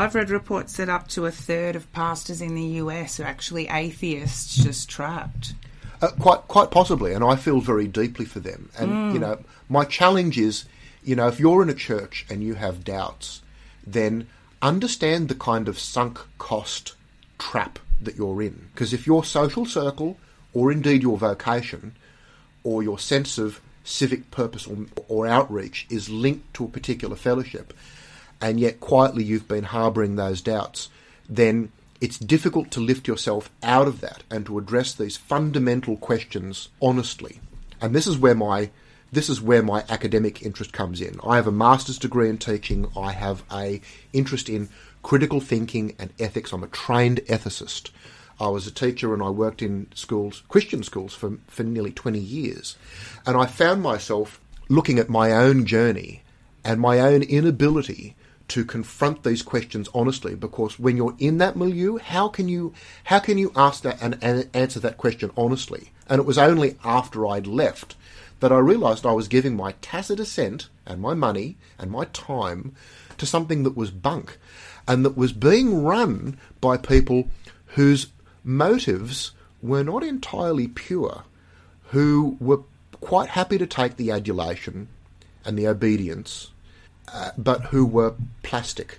I've 0.05 0.15
read 0.15 0.29
reports 0.29 0.77
that 0.77 0.91
up 0.91 1.09
to 1.09 1.25
a 1.25 1.31
third 1.31 1.77
of 1.77 1.91
pastors 1.95 2.43
in 2.43 2.55
the 2.55 2.77
US 2.83 3.19
are 3.19 3.25
actually 3.25 3.69
atheists 3.69 4.63
just 4.63 4.87
trapped. 4.87 5.55
Uh, 6.03 6.11
quite, 6.21 6.47
quite 6.47 6.71
possibly, 6.71 7.15
and 7.15 7.25
I 7.25 7.37
feel 7.37 7.61
very 7.61 7.89
deeply 7.89 8.27
for 8.27 8.39
them. 8.39 8.69
And 8.79 9.15
you 9.15 9.19
know, 9.19 9.39
my 9.71 9.87
challenge 9.87 10.37
is, 10.39 10.67
You 11.03 11.17
know, 11.17 11.29
if 11.29 11.41
you're 11.41 11.63
in 11.63 11.71
a 11.71 11.75
church 11.75 12.27
and 12.29 12.43
you 12.43 12.53
have 12.53 12.85
doubts, 12.85 13.41
then 13.87 14.27
understand 14.61 15.29
the 15.29 15.35
kind 15.35 15.69
of 15.69 15.79
sunk 15.79 16.21
cost 16.37 16.93
trap 17.39 17.79
that 18.03 18.17
you're 18.17 18.43
in. 18.43 18.69
Because 18.75 18.93
if 18.93 19.07
your 19.07 19.25
social 19.25 19.65
circle, 19.65 20.19
or 20.53 20.71
indeed 20.71 21.01
your 21.01 21.17
vocation, 21.17 21.95
or 22.63 22.83
your 22.83 22.99
sense 22.99 23.39
of 23.39 23.63
civic 23.85 24.31
purpose 24.31 24.67
or, 24.67 24.77
or 25.09 25.27
outreach 25.27 25.87
is 25.89 26.11
linked 26.11 26.53
to 26.55 26.65
a 26.65 26.69
particular 26.69 27.17
fellowship, 27.17 27.73
and 28.45 28.61
yet 28.61 28.79
quietly 28.79 29.25
you've 29.25 29.49
been 29.49 29.65
harbouring 29.65 30.17
those 30.17 30.43
doubts, 30.43 30.91
then 31.27 31.73
it's 31.99 32.19
difficult 32.19 32.71
to 32.71 32.79
lift 32.79 33.09
yourself 33.09 33.49
out 33.63 33.89
of 33.89 34.03
that 34.03 34.23
and 34.31 34.45
to 34.45 34.59
address 34.59 34.93
these 34.93 35.17
fundamental 35.17 35.97
questions 35.97 36.69
honestly. 36.83 37.41
And 37.81 37.95
this 37.95 38.07
is 38.07 38.19
where 38.19 38.35
my 38.35 38.71
this 39.11 39.31
is 39.31 39.41
where 39.41 39.63
my 39.63 39.83
academic 39.89 40.43
interest 40.43 40.75
comes 40.75 41.01
in. 41.01 41.19
I 41.25 41.37
have 41.37 41.47
a 41.47 41.53
master's 41.53 41.99
degree 41.99 42.29
in 42.29 42.37
teaching. 42.37 42.87
I 42.95 43.13
have 43.13 43.45
a 43.51 43.81
interest 44.13 44.51
in 44.51 44.69
critical 45.03 45.41
thinking 45.41 45.97
and 45.99 46.13
ethics. 46.19 46.53
I'm 46.53 46.65
a 46.65 46.69
trained 46.69 47.21
ethicist. 47.21 47.93
I 48.39 48.49
was 48.49 48.67
a 48.67 48.73
teacher 48.73 49.15
and 49.15 49.23
I 49.23 49.31
worked 49.31 49.63
in 49.63 49.87
schools, 49.95 50.43
Christian 50.51 50.83
schools, 50.83 51.15
for, 51.15 51.39
for 51.47 51.63
nearly 51.63 51.93
20 51.93 52.19
years. 52.19 52.77
And 53.25 53.39
I 53.39 53.47
found 53.47 53.81
myself 53.81 54.39
looking 54.69 54.99
at 54.99 55.09
my 55.09 55.33
own 55.33 55.65
journey 55.65 56.25
and 56.63 56.79
my 56.79 56.99
own 57.01 57.23
inability 57.23 58.17
to 58.49 58.65
confront 58.65 59.23
these 59.23 59.43
questions 59.43 59.89
honestly 59.95 60.35
because 60.35 60.79
when 60.79 60.97
you're 60.97 61.17
in 61.19 61.39
that 61.39 61.57
milieu 61.57 61.97
how 61.99 62.29
can 62.29 62.47
you 62.49 62.75
how 63.05 63.19
can 63.19 63.39
you 63.39 63.51
ask 63.57 63.83
that 63.83 64.01
and, 64.03 64.19
and 64.23 64.49
answer 64.55 64.81
that 64.81 64.99
question 64.99 65.31
honestly? 65.37 65.91
And 66.09 66.21
it 66.21 66.27
was 66.27 66.39
only 66.39 66.77
after 66.85 67.27
I'd 67.27 67.47
left 67.47 67.97
that 68.41 68.53
I 68.53 68.59
realized 68.59 69.07
I 69.07 69.13
was 69.13 69.29
giving 69.29 69.57
my 69.57 69.73
tacit 69.81 70.21
assent 70.21 70.69
and 70.85 71.01
my 71.01 71.15
money 71.15 71.57
and 71.79 71.91
my 71.91 72.05
time 72.07 72.75
to 73.17 73.27
something 73.27 73.63
that 73.63 73.77
was 73.77 73.91
bunk 73.91 74.37
and 74.87 75.05
that 75.05 75.17
was 75.17 75.33
being 75.33 75.83
run 75.83 76.39
by 76.61 76.77
people 76.77 77.29
whose 77.69 78.09
motives 78.43 79.33
were 79.63 79.83
not 79.83 80.03
entirely 80.03 80.69
pure, 80.69 81.25
who 81.85 82.37
were 82.39 82.61
quite 83.01 83.31
happy 83.31 83.57
to 83.59 83.67
take 83.67 83.97
the 83.97 84.11
adulation 84.11 84.89
and 85.45 85.59
the 85.59 85.67
obedience, 85.67 86.51
uh, 87.13 87.31
but 87.37 87.67
who 87.67 87.85
were 87.87 88.15
plastic. 88.43 88.99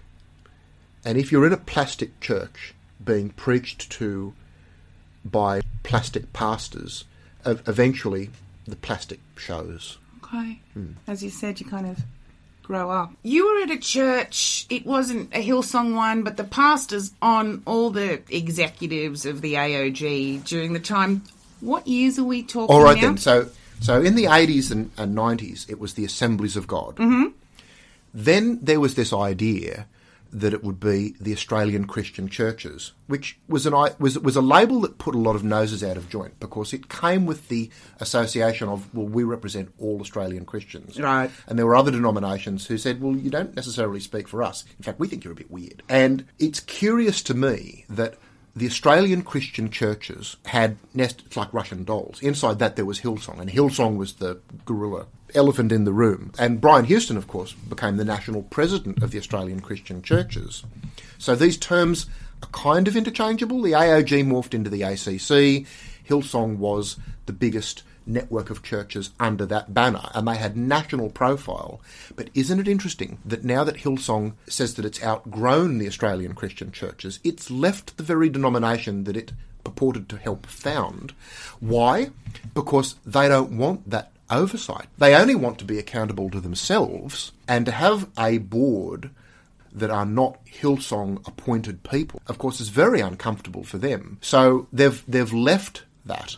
And 1.03 1.17
if 1.17 1.31
you're 1.31 1.45
in 1.45 1.53
a 1.53 1.57
plastic 1.57 2.19
church 2.19 2.73
being 3.03 3.29
preached 3.29 3.91
to 3.91 4.33
by 5.23 5.61
plastic 5.83 6.33
pastors, 6.33 7.05
eventually 7.45 8.29
the 8.65 8.75
plastic 8.75 9.19
shows. 9.37 9.97
Okay. 10.23 10.59
Mm. 10.75 10.95
As 11.07 11.23
you 11.23 11.29
said, 11.29 11.59
you 11.59 11.65
kind 11.65 11.87
of 11.87 11.99
grow 12.63 12.89
up. 12.89 13.13
You 13.21 13.45
were 13.45 13.63
at 13.63 13.69
a 13.69 13.77
church, 13.77 14.65
it 14.69 14.85
wasn't 14.85 15.33
a 15.35 15.47
Hillsong 15.47 15.95
one, 15.95 16.23
but 16.23 16.37
the 16.37 16.43
pastors 16.43 17.11
on 17.21 17.61
all 17.65 17.91
the 17.91 18.21
executives 18.29 19.25
of 19.25 19.41
the 19.41 19.53
AOG 19.53 20.43
during 20.45 20.73
the 20.73 20.79
time. 20.79 21.21
What 21.61 21.87
years 21.87 22.17
are 22.17 22.23
we 22.23 22.41
talking 22.41 22.75
All 22.75 22.83
right, 22.83 22.95
now? 22.95 23.09
then. 23.09 23.17
So, 23.17 23.49
so 23.81 24.01
in 24.01 24.15
the 24.15 24.25
80s 24.25 24.71
and, 24.71 24.91
and 24.97 25.15
90s, 25.15 25.69
it 25.69 25.79
was 25.79 25.93
the 25.93 26.05
Assemblies 26.05 26.57
of 26.57 26.65
God. 26.65 26.95
Mm-hmm. 26.95 27.27
Then 28.15 28.59
there 28.61 28.79
was 28.79 28.95
this 28.95 29.11
idea 29.11 29.87
that 30.31 30.53
it 30.53 30.63
would 30.63 30.79
be 30.79 31.15
the 31.19 31.33
Australian 31.33 31.85
Christian 31.85 32.27
churches, 32.27 32.93
which 33.07 33.37
was 33.47 33.65
an 33.65 33.73
was 33.99 34.17
was 34.19 34.35
a 34.35 34.41
label 34.41 34.79
that 34.81 34.97
put 34.97 35.15
a 35.15 35.19
lot 35.19 35.35
of 35.35 35.43
noses 35.43 35.83
out 35.83 35.97
of 35.97 36.09
joint 36.09 36.39
because 36.39 36.73
it 36.73 36.89
came 36.89 37.25
with 37.25 37.49
the 37.49 37.69
association 37.99 38.69
of 38.69 38.93
well, 38.93 39.05
we 39.05 39.23
represent 39.23 39.73
all 39.79 39.99
Australian 39.99 40.45
Christians, 40.45 40.99
right? 40.99 41.29
And 41.47 41.59
there 41.59 41.65
were 41.65 41.75
other 41.75 41.91
denominations 41.91 42.67
who 42.67 42.77
said, 42.77 43.01
well, 43.01 43.15
you 43.15 43.29
don't 43.29 43.55
necessarily 43.55 43.99
speak 43.99 44.27
for 44.29 44.41
us. 44.41 44.63
In 44.77 44.83
fact, 44.83 44.99
we 44.99 45.07
think 45.07 45.23
you're 45.23 45.33
a 45.33 45.37
bit 45.37 45.51
weird. 45.51 45.83
And 45.89 46.25
it's 46.39 46.61
curious 46.61 47.21
to 47.23 47.33
me 47.33 47.85
that 47.89 48.15
the 48.55 48.65
Australian 48.65 49.21
Christian 49.21 49.69
churches 49.69 50.37
had 50.45 50.77
nests 50.93 51.35
like 51.35 51.53
Russian 51.53 51.83
dolls. 51.83 52.21
Inside 52.21 52.59
that 52.59 52.77
there 52.77 52.85
was 52.85 53.01
Hillsong, 53.01 53.39
and 53.39 53.49
Hillsong 53.49 53.97
was 53.97 54.13
the 54.13 54.39
gorilla 54.63 55.07
elephant 55.33 55.71
in 55.73 55.83
the 55.83 55.91
room. 55.91 56.31
And 56.39 56.61
Brian 56.61 56.85
Houston, 56.85 57.17
of 57.17 57.27
course, 57.27 57.51
became 57.51 57.97
the 57.97 58.05
national 58.05 58.43
president 58.43 59.03
of 59.03 59.11
the 59.11 59.17
Australian 59.17 59.59
Christian 59.59 60.01
churches. 60.01 60.63
So 61.17 61.35
these 61.35 61.57
terms 61.57 62.05
are 62.41 62.49
kind 62.49 62.87
of 62.87 62.95
interchangeable. 62.95 63.61
The 63.61 63.73
AOG 63.73 64.25
morphed 64.25 64.53
into 64.53 64.69
the 64.69 64.83
ACC. 64.83 65.67
Hillsong 66.07 66.57
was 66.57 66.97
the 67.25 67.33
biggest 67.33 67.83
network 68.05 68.49
of 68.49 68.63
churches 68.63 69.11
under 69.19 69.45
that 69.45 69.73
banner, 69.73 70.09
and 70.13 70.27
they 70.27 70.37
had 70.37 70.57
national 70.57 71.09
profile. 71.09 71.81
But 72.15 72.29
isn't 72.33 72.59
it 72.59 72.67
interesting 72.67 73.19
that 73.25 73.43
now 73.43 73.63
that 73.63 73.77
Hillsong 73.77 74.33
says 74.47 74.75
that 74.75 74.85
it's 74.85 75.03
outgrown 75.03 75.77
the 75.77 75.87
Australian 75.87 76.33
Christian 76.35 76.71
churches, 76.71 77.19
it's 77.23 77.51
left 77.51 77.97
the 77.97 78.03
very 78.03 78.29
denomination 78.29 79.03
that 79.05 79.17
it 79.17 79.31
purported 79.63 80.07
to 80.09 80.17
help 80.17 80.45
found. 80.45 81.13
Why? 81.59 82.11
Because 82.53 82.95
they 83.05 83.27
don't 83.27 83.57
want 83.57 83.89
that 83.89 84.11
oversight. 84.29 84.87
They 84.97 85.15
only 85.15 85.35
want 85.35 85.59
to 85.59 85.65
be 85.65 85.77
accountable 85.77 86.29
to 86.29 86.39
themselves 86.39 87.31
and 87.47 87.65
to 87.65 87.71
have 87.71 88.09
a 88.17 88.37
board 88.37 89.09
that 89.73 89.91
are 89.91 90.05
not 90.05 90.43
Hillsong 90.45 91.27
appointed 91.27 91.83
people, 91.83 92.21
of 92.27 92.37
course, 92.37 92.61
is 92.61 92.69
very 92.69 93.01
uncomfortable 93.01 93.63
for 93.63 93.77
them. 93.77 94.17
So 94.21 94.67
they've 94.71 95.03
they've 95.07 95.33
left 95.33 95.83
that. 96.05 96.37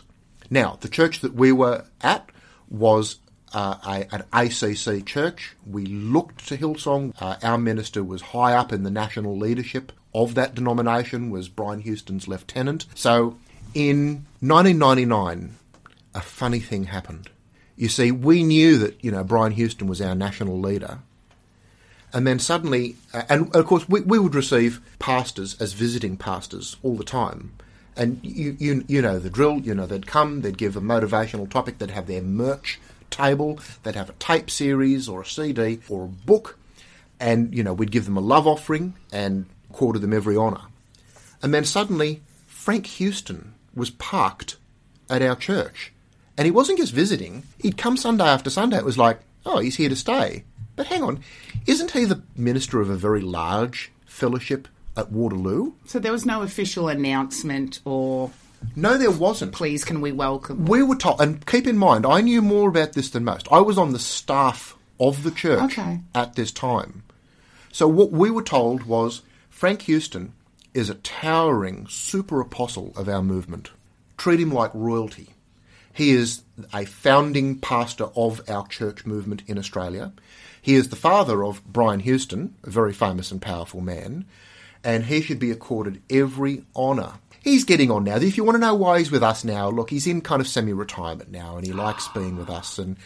Now, 0.50 0.78
the 0.80 0.88
church 0.88 1.20
that 1.20 1.34
we 1.34 1.52
were 1.52 1.84
at 2.00 2.30
was 2.68 3.16
uh, 3.52 3.76
a, 3.86 4.14
an 4.14 4.24
ACC 4.32 5.04
church. 5.04 5.56
We 5.66 5.86
looked 5.86 6.48
to 6.48 6.56
Hillsong. 6.56 7.14
Uh, 7.20 7.36
our 7.42 7.58
minister 7.58 8.02
was 8.04 8.20
high 8.20 8.54
up 8.54 8.72
in 8.72 8.82
the 8.82 8.90
national 8.90 9.36
leadership 9.36 9.92
of 10.14 10.34
that 10.34 10.54
denomination, 10.54 11.30
was 11.30 11.48
Brian 11.48 11.80
Houston's 11.80 12.28
lieutenant. 12.28 12.86
So 12.94 13.38
in 13.74 14.26
1999, 14.40 15.56
a 16.14 16.20
funny 16.20 16.60
thing 16.60 16.84
happened. 16.84 17.30
You 17.76 17.88
see, 17.88 18.10
we 18.10 18.42
knew 18.42 18.78
that, 18.78 19.02
you 19.04 19.10
know, 19.10 19.22
Brian 19.22 19.52
Houston 19.52 19.86
was 19.86 20.00
our 20.00 20.14
national 20.14 20.58
leader. 20.58 20.98
And 22.12 22.26
then 22.26 22.38
suddenly, 22.38 22.96
uh, 23.12 23.22
and 23.28 23.54
of 23.54 23.66
course, 23.66 23.88
we, 23.88 24.00
we 24.00 24.18
would 24.18 24.34
receive 24.34 24.80
pastors 24.98 25.60
as 25.60 25.74
visiting 25.74 26.16
pastors 26.16 26.76
all 26.82 26.96
the 26.96 27.04
time. 27.04 27.52
And 27.98 28.20
you, 28.22 28.56
you, 28.60 28.84
you 28.86 29.02
know 29.02 29.18
the 29.18 29.28
drill, 29.28 29.58
you 29.58 29.74
know, 29.74 29.84
they'd 29.84 30.06
come, 30.06 30.42
they'd 30.42 30.56
give 30.56 30.76
a 30.76 30.80
motivational 30.80 31.50
topic, 31.50 31.78
they'd 31.78 31.90
have 31.90 32.06
their 32.06 32.22
merch 32.22 32.78
table, 33.10 33.58
they'd 33.82 33.96
have 33.96 34.08
a 34.08 34.14
tape 34.14 34.50
series 34.50 35.08
or 35.08 35.22
a 35.22 35.26
CD 35.26 35.80
or 35.88 36.04
a 36.04 36.08
book, 36.08 36.56
and, 37.18 37.52
you 37.52 37.64
know, 37.64 37.72
we'd 37.74 37.90
give 37.90 38.04
them 38.04 38.16
a 38.16 38.20
love 38.20 38.46
offering 38.46 38.94
and 39.12 39.46
quarter 39.72 39.98
them 39.98 40.12
every 40.12 40.36
honour. 40.36 40.62
And 41.42 41.52
then 41.52 41.64
suddenly, 41.64 42.22
Frank 42.46 42.86
Houston 42.86 43.54
was 43.74 43.90
parked 43.90 44.56
at 45.10 45.20
our 45.20 45.34
church. 45.34 45.92
And 46.36 46.44
he 46.44 46.52
wasn't 46.52 46.78
just 46.78 46.92
visiting, 46.92 47.42
he'd 47.60 47.76
come 47.76 47.96
Sunday 47.96 48.24
after 48.24 48.48
Sunday. 48.48 48.78
It 48.78 48.84
was 48.84 48.96
like, 48.96 49.18
oh, 49.44 49.58
he's 49.58 49.76
here 49.76 49.88
to 49.88 49.96
stay. 49.96 50.44
But 50.76 50.86
hang 50.86 51.02
on, 51.02 51.24
isn't 51.66 51.90
he 51.90 52.04
the 52.04 52.22
minister 52.36 52.80
of 52.80 52.90
a 52.90 52.94
very 52.94 53.20
large 53.20 53.90
fellowship 54.06 54.68
at 54.98 55.12
Waterloo. 55.12 55.72
So 55.86 55.98
there 55.98 56.12
was 56.12 56.26
no 56.26 56.42
official 56.42 56.88
announcement 56.88 57.80
or. 57.84 58.30
No, 58.74 58.98
there 58.98 59.10
wasn't. 59.10 59.52
Please, 59.52 59.84
can 59.84 60.00
we 60.00 60.10
welcome? 60.10 60.66
We 60.66 60.82
were 60.82 60.96
told, 60.96 61.20
and 61.20 61.46
keep 61.46 61.68
in 61.68 61.78
mind, 61.78 62.04
I 62.04 62.20
knew 62.20 62.42
more 62.42 62.68
about 62.68 62.92
this 62.92 63.10
than 63.10 63.24
most. 63.24 63.46
I 63.52 63.60
was 63.60 63.78
on 63.78 63.92
the 63.92 64.00
staff 64.00 64.76
of 64.98 65.22
the 65.22 65.30
church 65.30 65.78
okay. 65.78 66.00
at 66.12 66.34
this 66.34 66.50
time. 66.50 67.04
So 67.70 67.86
what 67.86 68.10
we 68.10 68.32
were 68.32 68.42
told 68.42 68.82
was 68.82 69.22
Frank 69.48 69.82
Houston 69.82 70.32
is 70.74 70.90
a 70.90 70.96
towering 70.96 71.86
super 71.88 72.40
apostle 72.40 72.92
of 72.96 73.08
our 73.08 73.22
movement. 73.22 73.70
Treat 74.16 74.40
him 74.40 74.50
like 74.50 74.72
royalty. 74.74 75.28
He 75.92 76.10
is 76.10 76.42
a 76.74 76.84
founding 76.84 77.60
pastor 77.60 78.08
of 78.16 78.40
our 78.48 78.66
church 78.66 79.06
movement 79.06 79.42
in 79.46 79.58
Australia. 79.58 80.12
He 80.60 80.74
is 80.74 80.88
the 80.88 80.96
father 80.96 81.44
of 81.44 81.64
Brian 81.64 82.00
Houston, 82.00 82.56
a 82.64 82.70
very 82.70 82.92
famous 82.92 83.30
and 83.30 83.40
powerful 83.40 83.80
man 83.80 84.26
and 84.88 85.04
he 85.04 85.20
should 85.20 85.38
be 85.38 85.50
accorded 85.50 86.00
every 86.08 86.64
honour. 86.74 87.12
He's 87.44 87.64
getting 87.64 87.90
on 87.90 88.04
now. 88.04 88.16
If 88.16 88.38
you 88.38 88.44
want 88.44 88.54
to 88.54 88.60
know 88.60 88.74
why 88.74 88.98
he's 88.98 89.10
with 89.10 89.22
us 89.22 89.44
now, 89.44 89.68
look, 89.68 89.90
he's 89.90 90.06
in 90.06 90.22
kind 90.22 90.40
of 90.40 90.48
semi-retirement 90.48 91.30
now, 91.30 91.58
and 91.58 91.66
he 91.66 91.74
likes 91.74 92.06
ah. 92.08 92.12
being 92.14 92.36
with 92.36 92.48
us. 92.48 92.78
And 92.78 92.96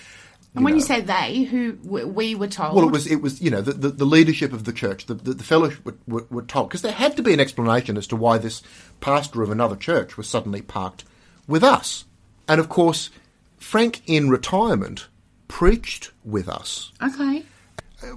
and 0.54 0.64
when 0.64 0.74
know, 0.74 0.78
you 0.78 0.84
say 0.84 1.00
they, 1.00 1.42
who 1.42 1.76
we 1.82 2.36
were 2.36 2.46
told? 2.46 2.76
Well, 2.76 2.86
it 2.86 2.92
was 2.92 3.08
it 3.08 3.20
was 3.20 3.42
you 3.42 3.50
know 3.50 3.62
the 3.62 3.72
the, 3.72 3.88
the 3.88 4.04
leadership 4.04 4.52
of 4.52 4.62
the 4.62 4.72
church, 4.72 5.06
the 5.06 5.14
the, 5.14 5.34
the 5.34 5.42
fellowship 5.42 5.84
were, 5.84 5.96
were, 6.06 6.26
were 6.30 6.42
told 6.42 6.68
because 6.68 6.82
there 6.82 6.92
had 6.92 7.16
to 7.16 7.22
be 7.22 7.34
an 7.34 7.40
explanation 7.40 7.96
as 7.96 8.06
to 8.08 8.16
why 8.16 8.38
this 8.38 8.62
pastor 9.00 9.42
of 9.42 9.50
another 9.50 9.76
church 9.76 10.16
was 10.16 10.28
suddenly 10.28 10.62
parked 10.62 11.02
with 11.48 11.64
us, 11.64 12.04
and 12.46 12.60
of 12.60 12.68
course, 12.68 13.10
Frank 13.58 14.02
in 14.06 14.30
retirement 14.30 15.08
preached 15.48 16.12
with 16.24 16.48
us. 16.48 16.92
Okay. 17.02 17.44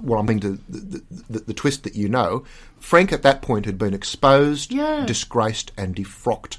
Well, 0.00 0.20
I'm 0.20 0.40
to 0.40 0.58
the, 0.68 1.02
the, 1.10 1.38
the, 1.40 1.54
twist 1.54 1.84
that 1.84 1.94
you 1.94 2.08
know. 2.08 2.44
Frank 2.78 3.12
at 3.12 3.22
that 3.22 3.42
point 3.42 3.66
had 3.66 3.78
been 3.78 3.94
exposed, 3.94 4.72
yeah. 4.72 5.04
disgraced, 5.06 5.72
and 5.76 5.94
defrocked 5.94 6.58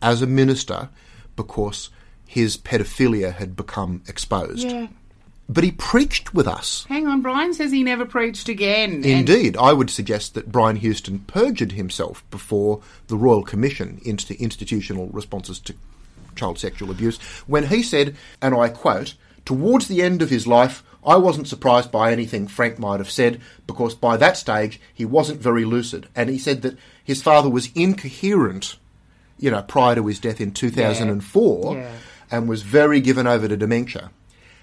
as 0.00 0.22
a 0.22 0.26
minister 0.26 0.88
because 1.36 1.90
his 2.26 2.56
pedophilia 2.56 3.34
had 3.34 3.56
become 3.56 4.02
exposed. 4.06 4.68
Yeah. 4.68 4.88
but 5.48 5.64
he 5.64 5.72
preached 5.72 6.34
with 6.34 6.46
us. 6.46 6.84
Hang 6.88 7.06
on, 7.06 7.22
Brian 7.22 7.54
says 7.54 7.72
he 7.72 7.82
never 7.82 8.04
preached 8.04 8.48
again. 8.48 9.02
Indeed, 9.04 9.56
I 9.56 9.72
would 9.72 9.90
suggest 9.90 10.34
that 10.34 10.52
Brian 10.52 10.76
Houston 10.76 11.20
perjured 11.20 11.72
himself 11.72 12.22
before 12.30 12.82
the 13.06 13.16
Royal 13.16 13.42
Commission 13.42 14.00
into 14.04 14.38
institutional 14.40 15.08
responses 15.08 15.58
to 15.60 15.74
child 16.36 16.58
sexual 16.58 16.90
abuse 16.90 17.18
when 17.46 17.66
he 17.66 17.82
said, 17.82 18.16
and 18.40 18.54
I 18.54 18.68
quote, 18.68 19.14
Towards 19.44 19.88
the 19.88 20.02
end 20.02 20.20
of 20.20 20.28
his 20.28 20.46
life, 20.46 20.84
I 21.08 21.16
wasn't 21.16 21.48
surprised 21.48 21.90
by 21.90 22.12
anything 22.12 22.46
Frank 22.48 22.78
might 22.78 23.00
have 23.00 23.10
said 23.10 23.40
because 23.66 23.94
by 23.94 24.16
that 24.18 24.36
stage 24.36 24.78
he 24.92 25.04
wasn't 25.04 25.40
very 25.40 25.64
lucid. 25.64 26.06
And 26.14 26.28
he 26.28 26.38
said 26.38 26.62
that 26.62 26.76
his 27.02 27.22
father 27.22 27.48
was 27.48 27.70
incoherent, 27.74 28.76
you 29.38 29.50
know, 29.50 29.62
prior 29.62 29.94
to 29.94 30.06
his 30.06 30.18
death 30.20 30.40
in 30.40 30.52
2004 30.52 31.74
Yeah. 31.76 31.90
and 32.30 32.48
was 32.48 32.62
very 32.62 33.00
given 33.00 33.26
over 33.26 33.48
to 33.48 33.56
dementia. 33.56 34.10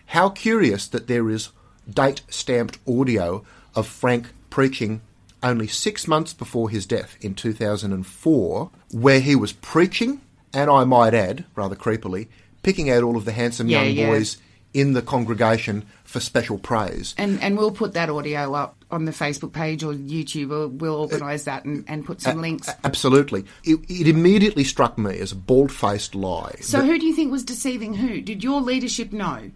How 0.08 0.29
curious 0.29 0.88
that 0.88 1.08
there 1.08 1.29
is 1.29 1.49
date 1.91 2.21
stamped 2.29 2.77
audio 2.88 3.43
of 3.75 3.88
Frank 3.88 4.27
preaching 4.51 5.01
only 5.41 5.67
six 5.67 6.08
months 6.08 6.34
before 6.34 6.69
his 6.69 6.86
death 6.86 7.17
in 7.21 7.34
2004, 7.36 8.69
where 8.91 9.19
he 9.19 9.36
was 9.36 9.51
preaching, 9.53 10.21
and 10.53 10.69
I 10.69 10.84
might 10.86 11.13
add, 11.13 11.45
rather 11.55 11.75
creepily, 11.75 12.27
picking 12.63 12.89
out 12.89 13.03
all 13.03 13.17
of 13.17 13.25
the 13.25 13.31
handsome 13.31 13.67
Yeah, 13.67 13.84
young 13.84 13.95
yeah. 13.95 14.08
boys 14.08 14.38
in 14.75 14.91
the 14.91 15.01
congregation 15.01 15.85
for 16.03 16.19
special 16.19 16.59
praise. 16.59 17.15
And 17.17 17.41
and 17.41 17.57
we'll 17.57 17.71
put 17.71 17.93
that 17.93 18.09
audio 18.09 18.53
up 18.53 18.75
on 18.91 19.05
the 19.05 19.13
Facebook 19.13 19.53
page 19.53 19.83
or 19.83 19.93
YouTube. 19.93 20.51
Or 20.51 20.67
we'll 20.67 20.95
organise 20.95 21.45
that 21.45 21.63
and, 21.63 21.85
and 21.88 22.05
put 22.05 22.21
some 22.21 22.41
links. 22.41 22.69
Absolutely. 22.83 23.45
It, 23.63 23.79
it 23.88 24.07
immediately 24.07 24.65
struck 24.65 24.97
me 24.97 25.17
as 25.17 25.31
a 25.31 25.35
bald 25.35 25.71
faced 25.71 26.13
lie. 26.13 26.57
So 26.59 26.81
who 26.81 26.99
do 26.99 27.05
you 27.05 27.13
think 27.15 27.31
was 27.31 27.45
deceiving 27.45 27.93
who? 27.93 28.19
Did 28.19 28.43
your 28.43 28.59
leadership 28.59 29.13
know? 29.13 29.49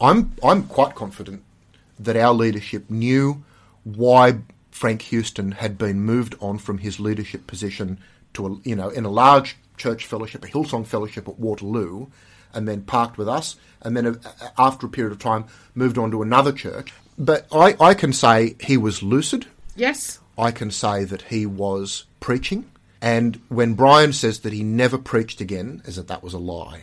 I'm 0.00 0.32
I'm 0.44 0.64
quite 0.64 0.94
confident 0.94 1.42
that 1.98 2.16
our 2.16 2.34
leadership 2.34 2.90
knew 2.90 3.42
why 3.84 4.40
Frank 4.70 5.00
Houston 5.02 5.52
had 5.52 5.78
been 5.78 6.02
moved 6.02 6.36
on 6.40 6.58
from 6.58 6.78
his 6.78 7.00
leadership 7.00 7.46
position 7.46 7.98
to 8.34 8.46
a, 8.46 8.68
you 8.68 8.76
know 8.76 8.90
in 8.90 9.06
a 9.06 9.10
large 9.10 9.56
church 9.78 10.04
fellowship, 10.04 10.44
a 10.44 10.48
Hillsong 10.48 10.86
fellowship 10.86 11.26
at 11.26 11.38
Waterloo, 11.38 12.08
and 12.54 12.66
then 12.68 12.82
parked 12.82 13.18
with 13.18 13.28
us, 13.28 13.56
and 13.82 13.96
then 13.96 14.06
uh, 14.06 14.14
after 14.58 14.86
a 14.86 14.90
period 14.90 15.12
of 15.12 15.18
time 15.18 15.44
moved 15.74 15.98
on 15.98 16.10
to 16.10 16.22
another 16.22 16.52
church. 16.52 16.92
But 17.18 17.46
I, 17.52 17.76
I 17.80 17.94
can 17.94 18.12
say 18.12 18.56
he 18.60 18.76
was 18.76 19.02
lucid. 19.02 19.46
Yes. 19.76 20.18
I 20.36 20.50
can 20.52 20.70
say 20.70 21.04
that 21.04 21.22
he 21.22 21.46
was 21.46 22.04
preaching. 22.20 22.70
And 23.00 23.40
when 23.48 23.74
Brian 23.74 24.12
says 24.12 24.40
that 24.40 24.52
he 24.52 24.62
never 24.62 24.98
preached 24.98 25.40
again, 25.40 25.82
as 25.86 25.96
that 25.96 26.08
that 26.08 26.22
was 26.22 26.34
a 26.34 26.38
lie. 26.38 26.82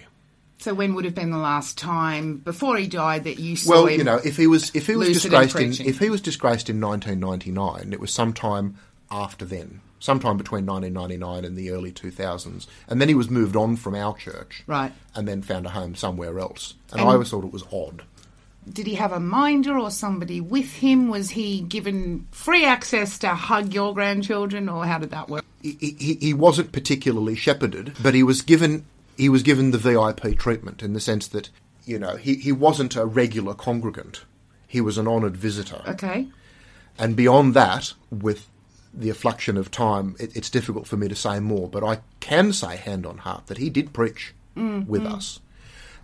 So 0.60 0.74
when 0.74 0.96
would 0.96 1.06
have 1.06 1.14
been 1.16 1.32
the 1.32 1.38
last 1.38 1.78
time 1.78 2.38
before 2.38 2.78
he 2.78 2.88
died 2.88 3.26
that 3.26 3.38
you 3.40 3.56
saw 3.56 3.72
Well, 3.72 3.86
him? 3.88 4.00
you 4.00 4.04
know, 4.04 4.20
if 4.24 4.36
he 4.38 4.48
was 4.48 4.72
if 4.74 4.88
he 4.88 4.96
was 4.96 5.10
disgraced 5.10 5.56
in 5.60 5.88
if 5.88 6.00
he 6.00 6.10
was 6.10 6.22
disgraced 6.22 6.70
in 6.70 6.82
1999, 6.82 7.94
it 7.94 8.00
was 8.00 8.12
sometime 8.14 8.78
after 9.12 9.46
then, 9.46 9.82
sometime 10.06 10.38
between 10.38 10.66
1999 10.66 11.44
and 11.44 11.58
the 11.58 11.72
early 11.72 11.92
2000s, 11.92 12.68
and 12.88 13.02
then 13.02 13.10
he 13.10 13.16
was 13.16 13.30
moved 13.30 13.56
on 13.56 13.76
from 13.76 13.96
our 13.96 14.16
church, 14.16 14.64
Right. 14.68 14.94
and 15.16 15.28
then 15.28 15.42
found 15.42 15.66
a 15.66 15.70
home 15.70 15.96
somewhere 15.96 16.40
else. 16.40 16.76
And, 16.92 17.02
And- 17.02 17.10
I 17.10 17.14
always 17.14 17.30
thought 17.30 17.44
it 17.44 17.52
was 17.52 17.64
odd. 17.74 18.04
Did 18.72 18.88
he 18.88 18.96
have 18.96 19.12
a 19.12 19.20
minder 19.20 19.78
or 19.78 19.92
somebody 19.92 20.42
with 20.42 20.72
him? 20.74 21.08
Was 21.08 21.30
he 21.32 21.62
given 21.62 22.26
free 22.32 22.66
access 22.66 23.20
to 23.20 23.30
hug 23.30 23.74
your 23.74 23.94
grandchildren, 23.94 24.70
or 24.70 24.86
how 24.86 24.98
did 24.98 25.12
that 25.12 25.30
work? 25.30 25.46
He, 25.62 25.96
he, 26.00 26.16
he 26.16 26.34
wasn't 26.34 26.72
particularly 26.72 27.36
shepherded, 27.36 27.94
but 28.02 28.16
he 28.16 28.24
was 28.24 28.42
given 28.42 28.86
he 29.18 29.30
was 29.30 29.44
given 29.44 29.70
the 29.72 29.78
VIP 29.78 30.38
treatment 30.38 30.82
in 30.84 30.94
the 30.94 31.00
sense 31.00 31.28
that 31.28 31.50
you 31.86 32.00
know 32.00 32.16
he, 32.18 32.36
he 32.36 32.52
wasn't 32.52 32.96
a 32.96 33.06
regular 33.06 33.54
congregant. 33.54 34.24
He 34.68 34.82
was 34.82 34.98
an 34.98 35.08
honoured 35.08 35.38
visitor. 35.38 35.84
Okay. 35.88 36.28
And 36.98 37.16
beyond 37.16 37.54
that, 37.54 37.94
with 38.10 38.48
the 38.98 39.10
affliction 39.10 39.58
of 39.58 39.72
time, 39.72 40.16
it, 40.20 40.36
it's 40.36 40.50
difficult 40.50 40.88
for 40.88 40.98
me 40.98 41.08
to 41.08 41.16
say 41.16 41.40
more. 41.40 41.70
But 41.70 41.84
I 41.84 42.00
can 42.20 42.54
say, 42.54 42.78
hand 42.78 43.06
on 43.06 43.20
heart, 43.20 43.48
that 43.48 43.58
he 43.58 43.70
did 43.70 43.94
preach 43.94 44.34
mm, 44.56 44.86
with 44.88 45.04
mm. 45.04 45.14
us, 45.14 45.40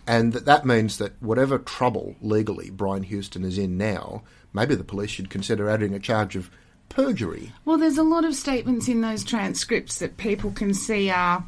and 0.06 0.32
that 0.32 0.44
that 0.44 0.66
means 0.66 0.98
that 0.98 1.20
whatever 1.22 1.58
trouble 1.58 2.16
legally 2.20 2.70
Brian 2.70 3.02
Houston 3.04 3.44
is 3.44 3.58
in 3.58 3.76
now, 3.76 4.22
maybe 4.52 4.74
the 4.74 4.84
police 4.84 5.10
should 5.10 5.30
consider 5.30 5.68
adding 5.68 5.94
a 5.94 6.00
charge 6.00 6.36
of 6.36 6.50
perjury. 6.88 7.52
Well, 7.64 7.78
there's 7.78 7.98
a 7.98 8.02
lot 8.02 8.24
of 8.24 8.34
statements 8.34 8.88
in 8.88 9.00
those 9.00 9.24
transcripts 9.24 9.98
that 9.98 10.16
people 10.16 10.50
can 10.52 10.74
see 10.74 11.10
are 11.10 11.44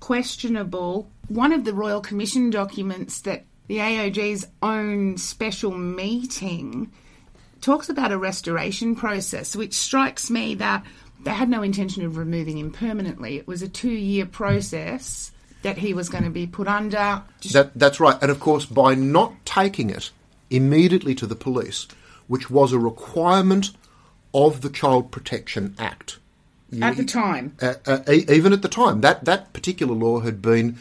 questionable. 0.00 1.08
One 1.28 1.52
of 1.52 1.64
the 1.64 1.74
Royal 1.74 2.00
Commission 2.00 2.50
documents 2.50 3.20
that 3.22 3.44
the 3.66 3.78
AOG's 3.78 4.46
own 4.62 5.16
special 5.16 5.72
meeting 5.72 6.90
talks 7.64 7.88
about 7.88 8.12
a 8.12 8.18
restoration 8.18 8.94
process, 8.94 9.56
which 9.56 9.74
strikes 9.74 10.30
me 10.30 10.54
that 10.56 10.84
they 11.22 11.30
had 11.30 11.48
no 11.48 11.62
intention 11.62 12.04
of 12.04 12.16
removing 12.16 12.58
him 12.58 12.70
permanently. 12.70 13.36
It 13.36 13.48
was 13.48 13.62
a 13.62 13.68
two 13.68 13.90
year 13.90 14.26
process 14.26 15.32
that 15.62 15.78
he 15.78 15.94
was 15.94 16.10
going 16.10 16.24
to 16.24 16.30
be 16.30 16.46
put 16.46 16.68
under. 16.68 17.22
That, 17.52 17.72
that's 17.74 17.98
right. 17.98 18.18
And 18.20 18.30
of 18.30 18.38
course, 18.38 18.66
by 18.66 18.94
not 18.94 19.32
taking 19.46 19.88
it 19.88 20.10
immediately 20.50 21.14
to 21.14 21.26
the 21.26 21.34
police, 21.34 21.88
which 22.26 22.50
was 22.50 22.72
a 22.72 22.78
requirement 22.78 23.70
of 24.34 24.60
the 24.60 24.68
Child 24.68 25.10
Protection 25.10 25.74
Act. 25.78 26.18
at 26.82 26.96
the 26.96 27.04
time. 27.04 27.56
uh, 27.62 27.74
uh, 27.86 28.12
even 28.12 28.52
at 28.52 28.60
the 28.60 28.68
time, 28.68 29.00
that 29.00 29.24
that 29.24 29.52
particular 29.54 29.94
law 29.94 30.20
had 30.20 30.42
been 30.42 30.76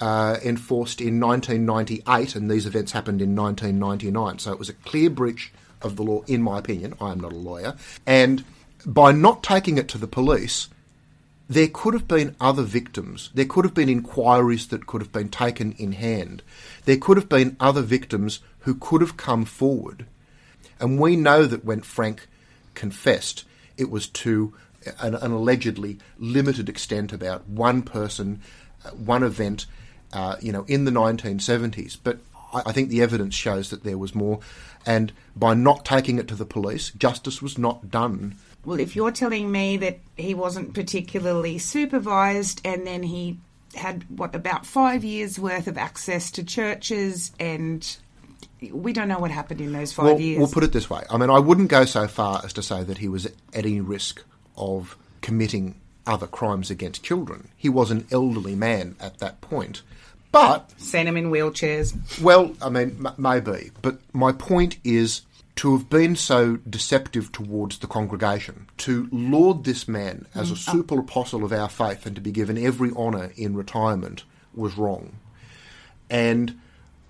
uh, 0.00 0.36
enforced 0.44 1.00
in 1.00 1.18
1998, 1.18 2.36
and 2.36 2.48
these 2.48 2.66
events 2.66 2.92
happened 2.92 3.20
in 3.20 3.34
1999. 3.34 4.38
So 4.38 4.52
it 4.52 4.58
was 4.58 4.68
a 4.68 4.74
clear 4.74 5.10
breach 5.10 5.52
of 5.82 5.96
the 5.96 6.02
law, 6.02 6.22
in 6.26 6.42
my 6.42 6.58
opinion. 6.58 6.94
I 7.00 7.12
am 7.12 7.20
not 7.20 7.32
a 7.32 7.36
lawyer, 7.36 7.76
and 8.06 8.44
by 8.86 9.12
not 9.12 9.42
taking 9.42 9.78
it 9.78 9.88
to 9.88 9.98
the 9.98 10.06
police, 10.06 10.68
there 11.48 11.68
could 11.68 11.94
have 11.94 12.06
been 12.06 12.36
other 12.40 12.62
victims. 12.62 13.30
There 13.34 13.46
could 13.46 13.64
have 13.64 13.74
been 13.74 13.88
inquiries 13.88 14.68
that 14.68 14.86
could 14.86 15.00
have 15.00 15.12
been 15.12 15.30
taken 15.30 15.72
in 15.72 15.92
hand. 15.92 16.42
There 16.84 16.98
could 16.98 17.16
have 17.16 17.28
been 17.28 17.56
other 17.58 17.82
victims 17.82 18.40
who 18.60 18.74
could 18.74 19.00
have 19.00 19.16
come 19.16 19.44
forward. 19.44 20.06
And 20.78 21.00
we 21.00 21.16
know 21.16 21.46
that 21.46 21.64
when 21.64 21.80
Frank 21.80 22.28
confessed, 22.74 23.44
it 23.76 23.90
was 23.90 24.08
to 24.08 24.54
an, 25.00 25.14
an 25.14 25.32
allegedly 25.32 25.98
limited 26.18 26.68
extent 26.68 27.12
about 27.12 27.48
one 27.48 27.82
person, 27.82 28.40
uh, 28.84 28.90
one 28.90 29.22
event, 29.22 29.66
uh, 30.12 30.36
you 30.40 30.52
know, 30.52 30.64
in 30.68 30.84
the 30.84 30.90
1970s. 30.90 31.96
But 32.02 32.18
I, 32.52 32.62
I 32.66 32.72
think 32.72 32.88
the 32.88 33.02
evidence 33.02 33.34
shows 33.34 33.70
that 33.70 33.84
there 33.84 33.98
was 33.98 34.14
more. 34.14 34.40
And 34.86 35.12
by 35.36 35.54
not 35.54 35.84
taking 35.84 36.18
it 36.18 36.28
to 36.28 36.34
the 36.34 36.46
police, 36.46 36.90
justice 36.90 37.42
was 37.42 37.58
not 37.58 37.90
done. 37.90 38.36
Well, 38.64 38.80
if 38.80 38.96
you're 38.96 39.10
telling 39.10 39.50
me 39.50 39.76
that 39.78 39.98
he 40.16 40.34
wasn't 40.34 40.74
particularly 40.74 41.58
supervised 41.58 42.60
and 42.64 42.86
then 42.86 43.02
he 43.02 43.38
had, 43.74 44.04
what, 44.08 44.34
about 44.34 44.66
five 44.66 45.04
years 45.04 45.38
worth 45.38 45.68
of 45.68 45.78
access 45.78 46.30
to 46.32 46.44
churches 46.44 47.32
and 47.38 47.96
we 48.72 48.92
don't 48.92 49.08
know 49.08 49.18
what 49.18 49.30
happened 49.30 49.60
in 49.60 49.72
those 49.72 49.92
five 49.92 50.06
well, 50.06 50.20
years. 50.20 50.38
We'll 50.38 50.48
put 50.48 50.64
it 50.64 50.72
this 50.72 50.90
way. 50.90 51.04
I 51.10 51.16
mean, 51.16 51.30
I 51.30 51.38
wouldn't 51.38 51.68
go 51.68 51.84
so 51.84 52.08
far 52.08 52.40
as 52.44 52.52
to 52.54 52.62
say 52.62 52.82
that 52.82 52.98
he 52.98 53.08
was 53.08 53.26
at 53.26 53.32
any 53.52 53.80
risk 53.80 54.24
of 54.56 54.96
committing 55.20 55.76
other 56.06 56.26
crimes 56.26 56.70
against 56.70 57.04
children. 57.04 57.48
He 57.56 57.68
was 57.68 57.90
an 57.90 58.06
elderly 58.10 58.56
man 58.56 58.96
at 58.98 59.18
that 59.18 59.40
point. 59.40 59.82
But, 60.32 60.70
Sent 60.78 61.08
him 61.08 61.16
in 61.16 61.30
wheelchairs. 61.30 62.20
well, 62.20 62.54
I 62.60 62.68
mean, 62.68 63.04
m- 63.06 63.14
maybe. 63.16 63.70
But 63.82 63.98
my 64.12 64.32
point 64.32 64.76
is 64.84 65.22
to 65.56 65.72
have 65.76 65.88
been 65.90 66.14
so 66.14 66.56
deceptive 66.68 67.32
towards 67.32 67.78
the 67.78 67.86
congregation, 67.86 68.68
to 68.78 69.08
laud 69.10 69.64
this 69.64 69.88
man 69.88 70.26
as 70.34 70.50
a 70.50 70.54
mm, 70.54 70.68
uh 70.68 70.72
super 70.72 71.00
apostle 71.00 71.44
of 71.44 71.52
our 71.52 71.68
faith 71.68 72.06
and 72.06 72.14
to 72.14 72.20
be 72.22 72.30
given 72.30 72.56
every 72.58 72.92
honour 72.92 73.32
in 73.36 73.56
retirement 73.56 74.22
was 74.54 74.76
wrong. 74.78 75.14
And 76.10 76.60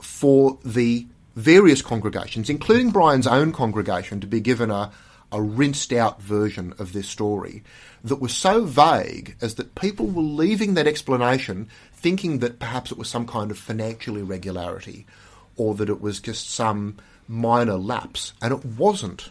for 0.01 0.59
the 0.65 1.07
various 1.37 1.83
congregations, 1.83 2.49
including 2.49 2.91
Brian's 2.91 3.27
own 3.27 3.53
congregation, 3.53 4.21
to 4.21 4.27
be 4.27 4.41
given 4.41 4.71
a, 4.71 4.91
a 5.31 5.43
rinsed 5.43 5.93
out 5.93 6.23
version 6.23 6.75
of 6.79 6.93
this 6.93 7.09
story 7.09 7.63
that 8.03 8.21
was 8.21 8.35
so 8.35 8.65
vague 8.65 9.37
as 9.41 9.57
that 9.57 9.75
people 9.75 10.07
were 10.07 10.23
leaving 10.23 10.75
that 10.75 10.87
explanation 10.87 11.69
thinking 11.93 12.39
that 12.39 12.59
perhaps 12.59 12.91
it 12.91 12.99
was 12.99 13.09
some 13.09 13.27
kind 13.27 13.51
of 13.51 13.59
financial 13.59 14.17
irregularity 14.17 15.07
or 15.57 15.75
that 15.75 15.89
it 15.89 16.01
was 16.01 16.21
just 16.21 16.49
some 16.49 16.97
minor 17.27 17.77
lapse, 17.77 18.33
and 18.41 18.53
it 18.53 18.65
wasn't. 18.65 19.31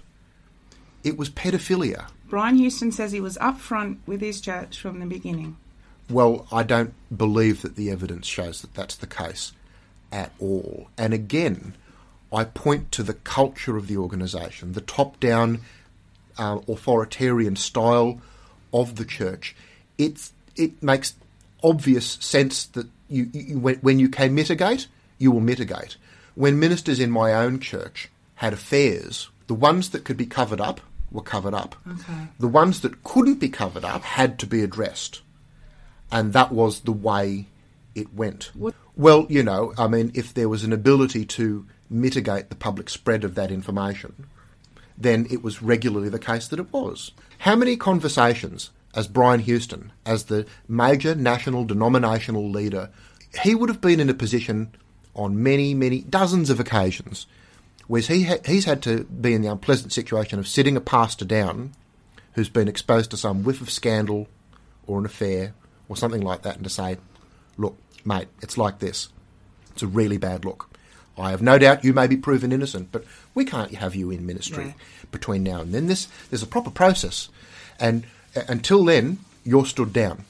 It 1.04 1.18
was 1.18 1.30
pedophilia. 1.30 2.08
Brian 2.28 2.58
Houston 2.58 2.92
says 2.92 3.12
he 3.12 3.22
was 3.22 3.38
upfront 3.38 3.98
with 4.06 4.22
his 4.22 4.42
church 4.42 4.78
from 4.80 5.00
the 5.00 5.06
beginning. 5.06 5.58
Well, 6.10 6.46
I 6.52 6.64
don't 6.64 6.94
believe 7.16 7.62
that 7.62 7.76
the 7.76 7.90
evidence 7.90 8.28
shows 8.28 8.62
that 8.62 8.74
that's 8.74 8.96
the 8.96 9.08
case 9.08 9.54
at 10.12 10.32
all. 10.40 10.90
And 10.98 11.14
again, 11.14 11.74
I 12.32 12.44
point 12.44 12.92
to 12.94 13.04
the 13.04 13.14
culture 13.14 13.78
of 13.78 13.88
the 13.88 13.98
organisation, 13.98 14.74
the 14.74 14.82
top 14.82 15.20
down 15.20 15.62
uh, 16.38 16.60
authoritarian 16.68 17.56
style 17.56 18.22
of 18.74 18.96
the 18.96 19.06
church. 19.06 19.56
It's, 19.98 20.34
it 20.56 20.82
makes 20.84 21.16
obvious 21.64 22.14
sense 22.22 22.66
that 22.66 22.88
you, 23.10 23.30
you, 23.34 23.60
when, 23.60 23.76
when 23.78 24.00
you 24.00 24.10
can 24.10 24.34
mitigate, 24.36 24.88
you 25.18 25.32
will 25.32 25.42
mitigate. 25.42 25.98
When 26.36 26.60
ministers 26.60 27.00
in 27.00 27.10
my 27.12 27.34
own 27.34 27.60
church 27.60 28.10
had 28.36 28.54
affairs, 28.54 29.30
the 29.48 29.56
ones 29.56 29.90
that 29.90 30.04
could 30.04 30.18
be 30.18 30.26
covered 30.26 30.62
up 30.62 30.82
were 31.12 31.22
covered 31.24 31.54
up. 31.54 31.76
Okay. 31.90 32.28
The 32.40 32.48
ones 32.50 32.82
that 32.82 33.04
couldn't 33.04 33.40
be 33.40 33.50
covered 33.50 33.86
up 33.86 34.04
had 34.04 34.38
to 34.40 34.46
be 34.48 34.62
addressed. 34.62 35.22
And 36.12 36.34
that 36.34 36.52
was 36.52 36.82
the 36.82 36.92
way 36.92 37.48
it 37.96 38.14
went. 38.14 38.52
What- 38.54 38.76
Well, 38.96 39.26
you 39.30 39.42
know, 39.44 39.74
I 39.78 39.88
mean, 39.88 40.12
if 40.14 40.34
there 40.34 40.50
was 40.50 40.64
an 40.64 40.74
ability 40.74 41.26
to 41.26 41.66
mitigate 41.90 42.50
the 42.50 42.56
public 42.56 42.90
spread 42.90 43.24
of 43.24 43.36
that 43.36 43.52
information, 43.52 44.28
then 44.98 45.28
it 45.30 45.44
was 45.44 45.62
regularly 45.62 46.10
the 46.10 46.20
case 46.20 46.48
that 46.48 46.60
it 46.60 46.74
was. 46.74 47.12
How 47.40 47.56
many 47.56 47.78
conversations, 47.78 48.72
as 48.96 49.08
Brian 49.08 49.42
Houston, 49.42 49.92
as 50.06 50.26
the 50.26 50.46
major 50.68 51.14
national 51.14 51.66
denominational 51.66 52.50
leader, 52.50 52.90
he 53.44 53.54
would 53.54 53.70
have 53.70 53.82
been 53.82 54.00
in 54.00 54.10
a 54.10 54.16
position 54.16 54.76
on 55.14 55.42
many, 55.42 55.74
many, 55.74 56.02
dozens 56.02 56.50
of 56.50 56.60
occasions 56.60 57.28
where 57.88 58.02
he 58.02 58.24
ha- 58.24 58.38
he's 58.46 58.66
had 58.66 58.82
to 58.84 59.04
be 59.06 59.34
in 59.34 59.42
the 59.42 59.52
unpleasant 59.52 59.94
situation 59.94 60.40
of 60.40 60.48
sitting 60.48 60.76
a 60.76 60.82
pastor 60.82 61.26
down 61.26 61.72
who's 62.34 62.50
been 62.50 62.68
exposed 62.68 63.12
to 63.12 63.18
some 63.18 63.44
whiff 63.44 63.62
of 63.62 63.70
scandal 63.70 64.28
or 64.86 65.00
an 65.00 65.06
affair 65.06 65.54
or 65.90 65.98
something 65.98 66.22
like 66.22 66.44
that 66.44 66.56
and 66.56 66.64
to 66.64 66.70
say, 66.70 66.98
look, 67.58 67.78
mate, 68.06 68.28
it's 68.42 68.58
like 68.58 68.80
this. 68.80 69.10
It's 69.72 69.84
a 69.84 69.88
really 69.88 70.18
bad 70.18 70.46
look. 70.46 70.67
I 71.18 71.32
have 71.32 71.42
no 71.42 71.58
doubt 71.58 71.84
you 71.84 71.94
may 71.94 72.08
be 72.08 72.18
proven 72.18 72.52
innocent, 72.52 72.92
but 72.92 73.04
we 73.34 73.44
can't 73.46 73.74
have 73.76 73.96
you 73.96 74.12
in 74.12 74.26
ministry 74.26 74.66
Yeah. 74.68 74.74
between 75.12 75.44
now 75.44 75.62
and 75.62 75.74
then. 75.74 75.88
This 75.88 76.08
there's 76.30 76.44
a 76.44 76.48
proper 76.48 76.70
process, 76.70 77.30
and 77.80 78.06
uh, 78.36 78.42
until 78.48 78.86
then, 78.86 79.20
you're 79.44 79.66
stood 79.66 79.94
down, 79.94 80.26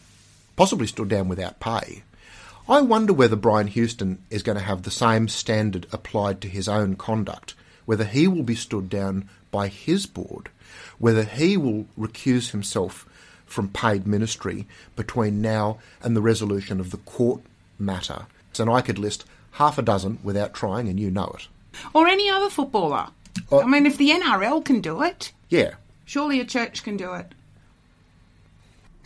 possibly 0.56 0.88
stood 0.88 1.10
down 1.10 1.28
without 1.28 1.60
pay. 1.60 2.04
I 2.70 2.82
wonder 2.82 3.14
whether 3.14 3.36
Brian 3.36 3.68
Houston 3.68 4.20
is 4.30 4.44
going 4.44 4.58
to 4.58 4.64
have 4.64 4.84
the 4.84 4.92
same 4.92 5.28
standard 5.28 5.88
applied 5.92 6.42
to 6.42 6.50
his 6.50 6.68
own 6.68 6.96
conduct, 6.96 7.54
whether 7.86 8.04
he 8.04 8.28
will 8.28 8.44
be 8.44 8.56
stood 8.56 8.90
down 8.90 9.30
by 9.52 9.70
his 9.70 10.06
board, 10.06 10.50
whether 10.98 11.24
he 11.24 11.56
will 11.56 11.86
recuse 11.98 12.52
himself 12.52 13.06
from 13.46 13.70
paid 13.70 14.06
ministry 14.06 14.68
between 14.98 15.42
now 15.42 15.78
and 16.04 16.16
the 16.16 16.22
resolution 16.22 16.82
of 16.82 16.92
the 16.92 16.98
court 16.98 17.42
matter. 17.80 18.26
And 18.60 18.70
I 18.72 18.82
could 18.82 18.98
list 18.98 19.24
half 19.58 19.78
a 19.78 19.82
dozen 19.82 20.20
without 20.24 20.54
trying, 20.54 20.88
and 20.88 21.00
you 21.00 21.10
know 21.12 21.34
it. 21.38 21.48
Or 21.94 22.08
any 22.08 22.30
other 22.30 22.50
footballer. 22.50 23.08
Oh. 23.52 23.62
I 23.62 23.66
mean, 23.66 23.86
if 23.86 23.98
the 23.98 24.10
NRL 24.12 24.64
can 24.64 24.82
do 24.82 25.02
it, 25.04 25.32
Yeah. 25.50 25.72
surely 26.06 26.40
a 26.40 26.46
church 26.46 26.84
can 26.84 26.98
do 26.98 27.14
it. 27.14 27.34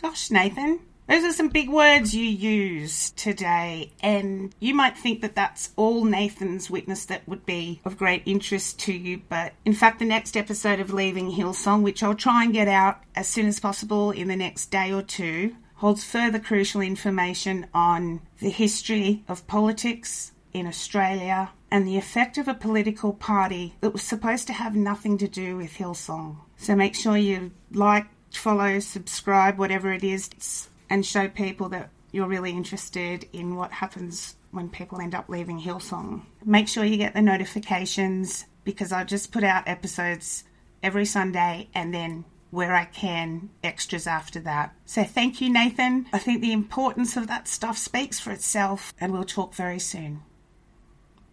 Gosh, 0.01 0.31
Nathan, 0.31 0.79
those 1.07 1.23
are 1.23 1.33
some 1.33 1.49
big 1.49 1.69
words 1.69 2.15
you 2.15 2.23
used 2.25 3.15
today, 3.17 3.91
and 4.01 4.53
you 4.59 4.73
might 4.73 4.97
think 4.97 5.21
that 5.21 5.35
that's 5.35 5.69
all 5.75 6.05
Nathan's 6.05 6.69
witness 6.69 7.05
that 7.05 7.27
would 7.27 7.45
be 7.45 7.81
of 7.85 7.97
great 7.97 8.23
interest 8.25 8.79
to 8.79 8.93
you, 8.93 9.21
but 9.29 9.53
in 9.63 9.73
fact, 9.73 9.99
the 9.99 10.05
next 10.05 10.35
episode 10.35 10.79
of 10.79 10.91
Leaving 10.93 11.31
Hillsong, 11.31 11.81
which 11.81 12.01
I'll 12.03 12.15
try 12.15 12.43
and 12.43 12.53
get 12.53 12.67
out 12.67 13.01
as 13.15 13.27
soon 13.27 13.45
as 13.47 13.59
possible 13.59 14.11
in 14.11 14.27
the 14.27 14.35
next 14.35 14.71
day 14.71 14.91
or 14.91 15.01
two, 15.03 15.55
holds 15.75 16.03
further 16.03 16.39
crucial 16.39 16.81
information 16.81 17.67
on 17.73 18.21
the 18.39 18.49
history 18.49 19.23
of 19.27 19.45
politics 19.47 20.31
in 20.53 20.67
Australia 20.67 21.51
and 21.69 21.87
the 21.87 21.97
effect 21.97 22.37
of 22.37 22.47
a 22.47 22.53
political 22.53 23.13
party 23.13 23.75
that 23.81 23.91
was 23.91 24.01
supposed 24.01 24.47
to 24.47 24.53
have 24.53 24.75
nothing 24.75 25.17
to 25.17 25.27
do 25.27 25.57
with 25.57 25.73
Hillsong. 25.73 26.37
So 26.57 26.75
make 26.75 26.95
sure 26.95 27.17
you 27.17 27.51
like, 27.71 28.07
follow, 28.31 28.79
subscribe, 28.79 29.57
whatever 29.57 29.91
it 29.91 30.03
is, 30.03 30.69
and 30.89 31.05
show 31.05 31.27
people 31.27 31.69
that 31.69 31.89
you're 32.11 32.27
really 32.27 32.51
interested 32.51 33.27
in 33.31 33.55
what 33.55 33.71
happens 33.71 34.35
when 34.51 34.69
people 34.69 34.99
end 34.99 35.15
up 35.15 35.29
leaving 35.29 35.61
Hillsong. 35.61 36.23
Make 36.43 36.67
sure 36.67 36.83
you 36.83 36.97
get 36.97 37.13
the 37.13 37.21
notifications 37.21 38.45
because 38.63 38.91
I 38.91 39.03
just 39.05 39.31
put 39.31 39.43
out 39.43 39.67
episodes 39.67 40.43
every 40.83 41.05
Sunday 41.05 41.69
and 41.73 41.93
then 41.93 42.25
where 42.49 42.75
I 42.75 42.83
can, 42.83 43.49
extras 43.63 44.05
after 44.05 44.41
that. 44.41 44.75
So 44.85 45.05
thank 45.05 45.39
you, 45.39 45.49
Nathan. 45.49 46.07
I 46.11 46.19
think 46.19 46.41
the 46.41 46.51
importance 46.51 47.15
of 47.15 47.27
that 47.27 47.47
stuff 47.47 47.77
speaks 47.77 48.19
for 48.19 48.31
itself, 48.31 48.93
and 48.99 49.13
we'll 49.13 49.23
talk 49.23 49.55
very 49.55 49.79
soon. 49.79 50.21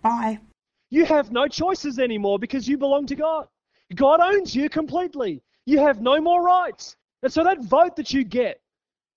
Bye. 0.02 0.38
You 0.90 1.04
have 1.04 1.30
no 1.30 1.48
choices 1.48 1.98
anymore 1.98 2.38
because 2.38 2.66
you 2.66 2.78
belong 2.78 3.06
to 3.06 3.14
God. 3.14 3.46
God 3.94 4.20
owns 4.20 4.54
you 4.54 4.68
completely. 4.68 5.42
You 5.66 5.78
have 5.80 6.00
no 6.00 6.20
more 6.20 6.42
rights. 6.42 6.96
And 7.22 7.32
so 7.32 7.44
that 7.44 7.62
vote 7.64 7.96
that 7.96 8.12
you 8.12 8.24
get 8.24 8.60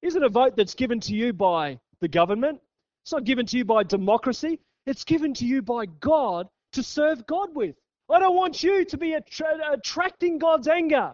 isn't 0.02 0.24
a 0.24 0.30
vote 0.30 0.56
that's 0.56 0.74
given 0.74 1.00
to 1.02 1.14
you 1.14 1.34
by 1.34 1.80
the 2.00 2.08
government. 2.08 2.60
It's 3.04 3.12
not 3.12 3.24
given 3.24 3.46
to 3.48 3.58
you 3.58 3.66
by 3.66 3.84
democracy. 3.84 4.60
It's 4.86 5.04
given 5.04 5.34
to 5.36 5.46
you 5.46 5.62
by 5.62 5.86
God 5.86 6.48
to 6.74 6.84
serve 6.84 7.26
God 7.28 7.56
with. 7.56 7.76
I 8.10 8.20
don't 8.20 8.36
want 8.36 8.64
you 8.64 8.84
to 8.84 8.98
be 8.98 9.14
attra- 9.14 9.72
attracting 9.72 10.40
God's 10.40 10.68
anger. 10.68 11.14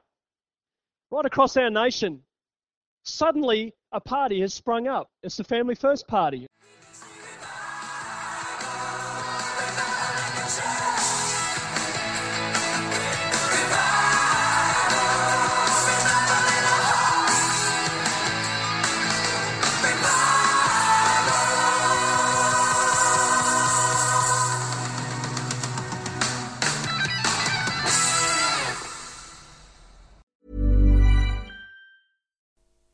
Right 1.11 1.25
across 1.25 1.55
our 1.57 1.69
nation, 1.69 2.21
suddenly 3.03 3.73
a 3.91 3.99
party 3.99 4.41
has 4.41 4.53
sprung 4.53 4.87
up. 4.87 5.09
It's 5.23 5.37
the 5.37 5.43
Family 5.43 5.75
First 5.75 6.07
Party. 6.07 6.47